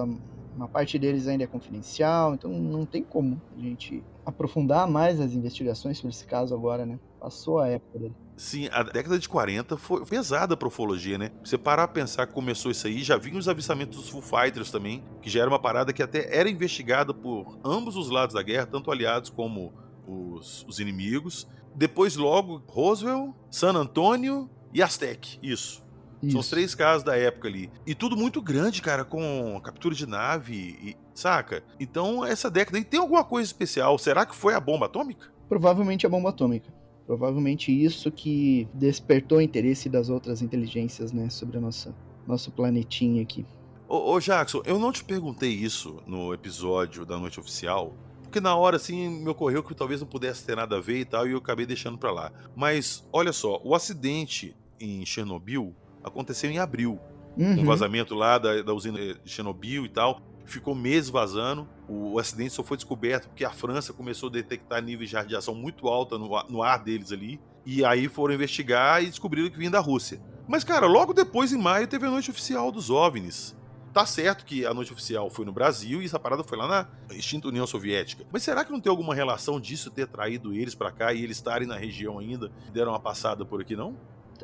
uma 0.57 0.67
parte 0.67 0.99
deles 0.99 1.29
ainda 1.29 1.45
é 1.45 1.47
confidencial, 1.47 2.33
então 2.33 2.51
não 2.51 2.87
tem 2.87 3.03
como 3.03 3.39
a 3.55 3.61
gente 3.61 4.03
aprofundar 4.25 4.89
mais 4.89 5.21
as 5.21 5.35
investigações 5.35 5.99
sobre 5.99 6.15
esse 6.15 6.25
caso 6.25 6.55
agora, 6.55 6.87
né? 6.87 6.99
Passou 7.21 7.59
a 7.59 7.69
época 7.69 7.99
dele. 7.99 8.15
Sim, 8.37 8.69
a 8.73 8.83
década 8.83 9.19
de 9.19 9.29
40 9.29 9.77
foi 9.77 10.05
pesada 10.05 10.57
pra 10.57 10.67
ufologia, 10.67 11.17
né? 11.17 11.31
Você 11.45 11.57
parar 11.57 11.85
a 11.85 11.89
pensar 11.89 12.27
que 12.27 12.33
começou 12.33 12.71
isso 12.71 12.87
aí, 12.87 13.03
já 13.03 13.17
vinha 13.17 13.39
os 13.39 13.49
avistamentos 13.49 13.99
dos 13.99 14.09
Foo 14.09 14.21
Fighters 14.21 14.71
também, 14.71 15.05
que 15.23 15.31
já 15.31 15.41
era 15.41 15.49
uma 15.49 15.59
parada 15.59 15.93
que 15.93 16.03
até 16.03 16.37
era 16.37 16.51
investigada 16.51 17.15
por 17.15 17.59
ambos 17.65 17.97
os 17.97 18.11
lados 18.11 18.35
da 18.35 18.43
guerra, 18.43 18.67
tanto 18.67 18.91
aliados 18.91 19.31
como 19.31 19.73
os, 20.07 20.65
os 20.69 20.81
inimigos. 20.81 21.47
Depois, 21.75 22.17
logo, 22.17 22.63
Roswell, 22.67 23.35
San 23.51 23.75
Antônio 23.75 24.51
e 24.73 24.83
Aztec. 24.83 25.39
Isso. 25.43 25.85
Isso. 26.23 26.33
São 26.33 26.41
os 26.41 26.49
três 26.49 26.75
casos 26.75 27.05
da 27.05 27.17
época 27.17 27.49
ali. 27.49 27.71
E 27.87 27.95
tudo 27.95 28.17
muito 28.17 28.41
grande, 28.41 28.81
cara, 28.81 29.05
com 29.05 29.61
captura 29.63 29.95
de 29.95 30.07
nave, 30.07 30.55
e, 30.83 30.97
saca? 31.13 31.63
Então, 31.79 32.25
essa 32.25 32.51
década 32.51 32.79
aí 32.79 32.85
tem 32.85 32.99
alguma 32.99 33.25
coisa 33.25 33.47
especial. 33.47 33.99
Será 33.99 34.25
que 34.25 34.35
foi 34.35 34.55
a 34.55 34.61
bomba 34.61 34.87
atômica? 34.87 35.33
Provavelmente 35.49 36.07
a 36.07 36.09
bomba 36.09 36.31
atômica. 36.31 36.73
Provavelmente 37.07 37.71
isso 37.71 38.11
que 38.11 38.67
despertou 38.73 39.39
o 39.39 39.41
interesse 39.41 39.89
das 39.89 40.09
outras 40.09 40.41
inteligências, 40.41 41.13
né, 41.13 41.29
sobre 41.29 41.59
a 41.59 41.61
nossa 41.61 41.95
nosso 42.27 42.51
planetinha 42.51 43.23
aqui. 43.23 43.45
Ô, 43.87 44.13
ô 44.13 44.21
Jackson, 44.21 44.63
eu 44.65 44.79
não 44.79 44.91
te 44.91 45.05
perguntei 45.05 45.51
isso 45.51 46.03
no 46.07 46.33
episódio 46.33 47.05
da 47.05 47.19
Noite 47.19 47.39
Oficial, 47.39 47.95
porque 48.23 48.41
na 48.41 48.57
hora 48.57 48.77
assim 48.77 49.09
me 49.09 49.29
ocorreu 49.29 49.63
que 49.63 49.75
talvez 49.75 50.01
não 50.01 50.09
pudesse 50.09 50.45
ter 50.45 50.57
nada 50.57 50.79
a 50.79 50.81
ver 50.81 51.01
e 51.01 51.05
tal, 51.05 51.29
e 51.29 51.33
eu 51.33 51.39
acabei 51.39 51.67
deixando 51.67 51.99
para 51.99 52.11
lá. 52.11 52.33
Mas 52.57 53.07
olha 53.13 53.33
só, 53.33 53.61
o 53.63 53.75
acidente 53.75 54.57
em 54.81 55.05
Chernobyl 55.05 55.75
aconteceu 56.03 56.51
em 56.51 56.59
abril. 56.59 56.99
Uhum. 57.37 57.61
Um 57.61 57.65
vazamento 57.65 58.15
lá 58.15 58.39
da, 58.39 58.63
da 58.63 58.73
usina 58.73 58.99
de 58.99 59.21
Chernobyl 59.25 59.85
e 59.85 59.89
tal. 59.89 60.21
Ficou 60.45 60.75
meses 60.75 61.11
vazando. 61.11 61.67
O, 61.89 62.19
acidente 62.19 62.53
só 62.53 62.63
foi 62.63 62.77
descoberto 62.77 63.29
porque 63.29 63.45
a 63.45 63.51
França 63.51 63.93
começou 63.93 64.29
a 64.29 64.33
detectar 64.33 64.83
níveis 64.83 65.11
de 65.11 65.17
radiação 65.17 65.55
muito 65.55 65.89
alta 65.89 66.19
no, 66.19 66.29
no 66.49 66.63
ar 66.63 66.83
deles 66.83 67.13
ali. 67.13 67.41
E 67.65 67.85
aí 67.85 68.09
foram 68.09 68.35
investigar 68.35 69.03
e 69.03 69.07
descobriram 69.07 69.51
que 69.51 69.59
vinha 69.59 69.71
da 69.71 69.81
Rússia. 69.81 70.21
Mas, 70.47 70.63
cara, 70.63 70.87
logo 70.87 71.15
depois, 71.15 71.53
em 71.53 71.59
maio, 71.59 71.87
teve 71.87 72.07
a 72.07 72.11
noite 72.11 72.31
oficial 72.31 72.71
dos 72.71 72.91
OVNIs. 72.91 73.57
Tá 73.95 74.05
certo 74.05 74.45
que 74.45 74.67
a 74.67 74.75
noite 74.75 74.93
oficial 74.93 75.31
foi 75.31 75.45
no 75.45 75.53
Brasil 75.53 76.03
e 76.03 76.05
essa 76.05 76.19
parada 76.19 76.43
foi 76.43 76.59
lá 76.59 76.67
na 76.67 77.15
extinta 77.17 77.47
União 77.47 77.65
Soviética. 77.65 78.27
Mas 78.33 78.43
será 78.43 78.65
que 78.65 78.73
não 78.73 78.81
tem 78.81 78.91
alguma 78.91 79.15
relação 79.15 79.61
disso 79.61 79.89
ter 79.89 80.09
traído 80.09 80.53
eles 80.53 80.75
para 80.75 80.91
cá 80.91 81.15
e 81.15 81.23
eles 81.23 81.37
estarem 81.37 81.67
na 81.67 81.77
região 81.77 82.19
ainda 82.19 82.51
deram 82.73 82.91
uma 82.91 82.99
passada 82.99 83.45
por 83.45 83.61
aqui, 83.61 83.77
não? 83.77 83.95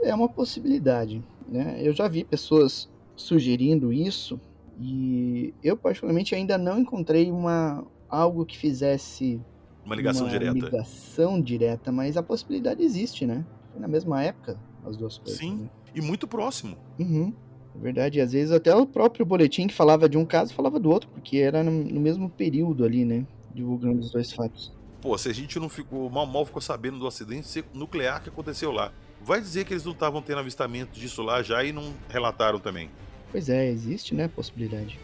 É 0.03 0.15
uma 0.15 0.29
possibilidade, 0.29 1.21
né? 1.49 1.81
Eu 1.83 1.93
já 1.93 2.07
vi 2.07 2.23
pessoas 2.23 2.89
sugerindo 3.17 3.93
isso 3.93 4.41
e 4.81 5.53
eu 5.63 5.77
particularmente 5.77 6.35
ainda 6.35 6.57
não 6.57 6.81
encontrei 6.81 7.31
uma 7.31 7.85
algo 8.09 8.47
que 8.47 8.57
fizesse 8.57 9.39
uma 9.85 9.95
ligação 9.95 10.25
uma 10.25 10.31
direta. 10.31 10.55
ligação 10.55 11.41
direta, 11.41 11.93
mas 11.93 12.17
a 12.17 12.23
possibilidade 12.23 12.83
existe, 12.83 13.27
né? 13.27 13.45
Foi 13.71 13.81
na 13.81 13.87
mesma 13.87 14.23
época 14.23 14.59
as 14.85 14.97
duas 14.97 15.19
coisas. 15.19 15.39
Sim, 15.39 15.57
né? 15.57 15.71
e 15.95 16.01
muito 16.01 16.27
próximo. 16.27 16.77
Uhum. 16.99 17.33
É 17.75 17.79
verdade, 17.79 18.21
às 18.21 18.33
vezes 18.33 18.53
até 18.53 18.75
o 18.75 18.87
próprio 18.87 19.25
boletim 19.25 19.67
que 19.67 19.75
falava 19.75 20.09
de 20.09 20.17
um 20.17 20.25
caso 20.25 20.55
falava 20.55 20.81
do 20.81 20.91
outro, 20.91 21.09
porque 21.11 21.37
era 21.37 21.63
no, 21.63 21.71
no 21.71 22.01
mesmo 22.01 22.31
período 22.31 22.85
ali, 22.85 23.05
né? 23.05 23.27
Divulgando 23.55 24.01
os 24.01 24.11
dois 24.11 24.33
fatos. 24.33 24.73
Pô, 25.03 25.17
se 25.17 25.29
a 25.29 25.33
gente 25.33 25.59
não 25.59 25.69
ficou, 25.69 26.09
mal 26.09 26.27
mal 26.27 26.45
ficou 26.45 26.61
sabendo 26.61 26.99
do 26.99 27.07
acidente 27.07 27.65
nuclear 27.75 28.23
que 28.23 28.29
aconteceu 28.29 28.73
lá, 28.73 28.93
vai 29.23 29.41
dizer 29.41 29.65
que 29.65 29.73
eles 29.73 29.85
não 29.85 29.93
estavam 29.93 30.23
tendo 30.23 30.39
avistamento 30.39 30.99
disso 30.99 31.23
lá 31.23 31.43
já 31.43 31.63
e 31.63 31.73
não 31.73 31.93
relataram 32.09 32.59
também. 32.59 32.91
Pois 33.31 33.49
é, 33.49 33.69
existe, 33.69 34.15
né, 34.15 34.29
possibilidade. 34.29 34.99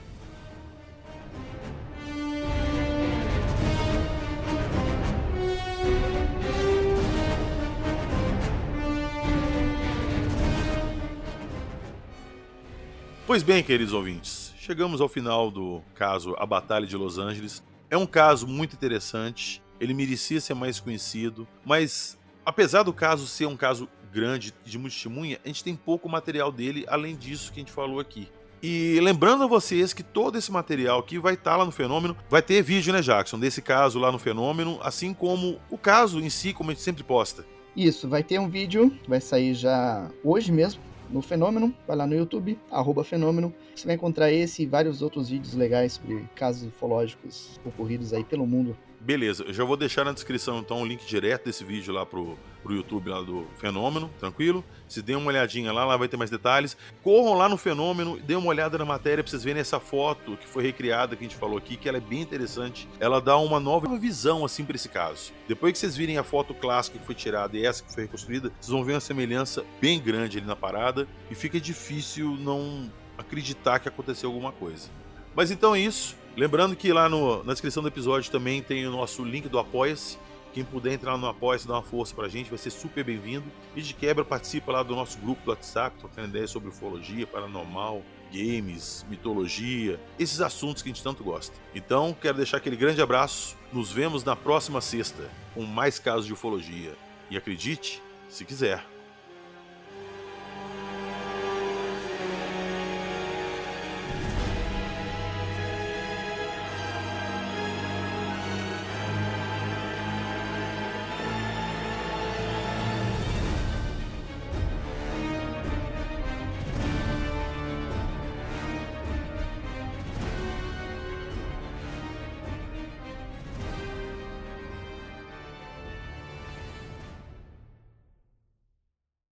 Pois 13.27 13.43
bem, 13.43 13.63
queridos 13.63 13.93
ouvintes, 13.93 14.55
chegamos 14.57 15.01
ao 15.01 15.09
final 15.09 15.51
do 15.51 15.83
caso 15.95 16.35
A 16.39 16.47
Batalha 16.47 16.87
de 16.87 16.97
Los 16.97 17.19
Angeles. 17.19 17.63
É 17.91 17.97
um 17.97 18.07
caso 18.07 18.47
muito 18.47 18.75
interessante, 18.75 19.63
ele 19.81 19.93
merecia 19.93 20.41
ser 20.41 20.55
mais 20.55 20.81
conhecido, 20.81 21.47
mas 21.65 22.19
apesar 22.45 22.83
do 22.83 22.93
caso 22.93 23.27
ser 23.27 23.47
um 23.47 23.57
caso 23.57 23.89
grande 24.13 24.53
de 24.65 24.79
testemunha, 24.79 25.39
a 25.45 25.49
gente 25.49 25.63
tem 25.63 25.75
pouco 25.75 26.09
material 26.09 26.51
dele 26.51 26.85
além 26.89 27.17
disso 27.17 27.53
que 27.53 27.61
a 27.61 27.63
gente 27.63 27.73
falou 27.73 28.01
aqui. 28.01 28.29
E 28.63 28.99
lembrando 29.01 29.45
a 29.45 29.47
vocês 29.47 29.93
que 29.93 30.03
todo 30.03 30.37
esse 30.39 30.51
material 30.51 31.01
aqui 31.01 31.19
vai 31.19 31.35
estar 31.35 31.53
tá 31.53 31.57
lá 31.59 31.65
no 31.65 31.71
Fenômeno, 31.71 32.17
vai 32.29 32.43
ter 32.43 32.63
vídeo, 32.63 32.93
né, 32.93 33.03
Jackson, 33.03 33.39
desse 33.39 33.61
caso 33.61 33.99
lá 33.99 34.11
no 34.11 34.19
Fenômeno, 34.19 34.79
assim 34.83 35.13
como 35.13 35.61
o 35.71 35.77
caso 35.77 36.21
em 36.21 36.31
si, 36.31 36.53
como 36.53 36.71
a 36.71 36.75
gente 36.75 36.83
sempre 36.83 37.05
posta. 37.05 37.45
Isso, 37.77 38.09
vai 38.09 38.23
ter 38.23 38.41
um 38.41 38.49
vídeo, 38.49 38.91
vai 39.07 39.21
sair 39.21 39.53
já 39.53 40.11
hoje 40.25 40.51
mesmo, 40.51 40.81
no 41.11 41.21
Fenômeno, 41.21 41.75
vai 41.87 41.97
lá 41.97 42.07
no 42.07 42.15
YouTube, 42.15 42.59
arroba 42.71 43.05
Fenômeno. 43.05 43.55
Você 43.75 43.87
vai 43.87 43.95
encontrar 43.95 44.33
esse 44.33 44.63
e 44.63 44.67
vários 44.67 45.03
outros 45.03 45.29
vídeos 45.29 45.55
legais 45.55 45.95
sobre 45.95 46.25
casos 46.35 46.69
ufológicos 46.69 47.61
ocorridos 47.65 48.13
aí 48.13 48.25
pelo 48.25 48.47
mundo. 48.47 48.77
Beleza, 49.01 49.45
eu 49.45 49.53
já 49.53 49.65
vou 49.65 49.77
deixar 49.77 50.05
na 50.05 50.13
descrição 50.13 50.59
então 50.59 50.83
o 50.83 50.87
link 50.87 51.07
direto 51.07 51.45
desse 51.45 51.63
vídeo 51.63 51.93
lá 51.93 52.05
pro, 52.05 52.37
pro 52.67 52.75
YouTube 52.75 53.09
lá 53.09 53.23
do 53.23 53.47
Fenômeno, 53.57 54.11
tranquilo? 54.19 54.65
Se 54.89 55.01
dê 55.01 55.15
uma 55.15 55.29
olhadinha 55.29 55.73
lá, 55.73 55.85
lá 55.85 55.97
vai 55.97 56.09
ter 56.09 56.17
mais 56.17 56.31
detalhes. 56.31 56.77
Corram 57.03 57.35
lá 57.35 57.49
no 57.49 57.57
Fenômeno, 57.57 58.19
dê 58.19 58.35
uma 58.35 58.49
olhada 58.49 58.77
na 58.77 58.85
matéria 58.85 59.23
pra 59.23 59.31
vocês 59.31 59.45
verem 59.45 59.61
essa 59.61 59.79
foto 59.79 60.37
que 60.37 60.49
foi 60.49 60.65
recriada, 60.65 61.15
que 61.15 61.25
a 61.25 61.29
gente 61.29 61.39
falou 61.39 61.57
aqui, 61.57 61.77
que 61.77 61.89
ela 61.89 61.99
é 61.99 62.01
bem 62.01 62.21
interessante. 62.21 62.89
Ela 62.99 63.21
dá 63.21 63.37
uma 63.37 63.61
nova 63.61 63.97
visão, 63.97 64.45
assim, 64.45 64.65
para 64.65 64.75
esse 64.75 64.89
caso. 64.89 65.33
Depois 65.47 65.73
que 65.73 65.79
vocês 65.79 65.97
virem 65.97 66.19
a 66.19 66.25
foto 66.25 66.53
clássica 66.55 66.99
que 66.99 67.07
foi 67.07 67.15
tirada 67.15 67.57
e 67.57 67.65
essa 67.65 67.85
que 67.85 67.95
foi 67.95 68.03
reconstruída, 68.03 68.51
vocês 68.61 68.73
vão 68.73 68.85
ver 68.85 68.95
uma 68.95 69.01
semelhança 69.01 69.65
bem 69.81 70.01
grande 70.01 70.39
ali 70.39 70.47
na 70.47 70.57
parada 70.57 71.07
e 71.31 71.35
fica 71.35 71.61
difícil 71.61 72.37
não 72.37 72.91
acreditar 73.17 73.79
que 73.79 73.89
aconteceu 73.89 74.29
alguma 74.29 74.51
coisa. 74.51 74.91
Mas 75.35 75.51
então 75.51 75.75
é 75.75 75.81
isso. 75.81 76.17
Lembrando 76.37 76.77
que 76.77 76.93
lá 76.93 77.09
no, 77.09 77.43
na 77.45 77.53
descrição 77.53 77.83
do 77.83 77.89
episódio 77.89 78.31
também 78.31 78.63
tem 78.63 78.87
o 78.87 78.91
nosso 78.91 79.25
link 79.25 79.49
do 79.49 79.59
Apoia-se. 79.59 80.19
Quem 80.57 80.65
puder 80.65 80.95
entrar 80.95 81.19
no 81.19 81.27
Apoia-se, 81.27 81.69
dar 81.69 81.75
uma 81.75 81.83
força 81.83 82.15
pra 82.15 82.29
gente, 82.29 82.49
vai 82.49 82.57
ser 82.57 82.71
super 82.71 83.05
bem-vindo. 83.05 83.45
E 83.75 83.83
de 83.83 83.93
quebra, 83.93 84.25
participa 84.25 84.73
lá 84.73 84.83
do 84.83 84.97
nosso 84.97 85.19
grupo 85.19 85.45
do 85.45 85.51
WhatsApp, 85.51 85.99
trocando 85.99 86.29
ideias 86.29 86.51
sobre 86.51 86.71
ufologia, 86.71 87.27
paranormal, 87.27 88.03
games, 88.33 89.05
mitologia, 89.07 90.01
esses 90.19 90.41
assuntos 90.41 90.83
que 90.83 90.89
a 90.89 90.95
gente 90.95 91.03
tanto 91.03 91.23
gosta. 91.23 91.55
Então, 91.75 92.17
quero 92.19 92.39
deixar 92.39 92.57
aquele 92.57 92.75
grande 92.75 93.03
abraço. 93.03 93.55
Nos 93.71 93.93
vemos 93.93 94.25
na 94.25 94.35
próxima 94.35 94.81
sexta 94.81 95.31
com 95.53 95.63
mais 95.63 95.99
casos 95.99 96.25
de 96.25 96.33
ufologia. 96.33 96.97
E 97.31 97.37
acredite, 97.37 98.03
se 98.31 98.43
quiser. 98.43 98.96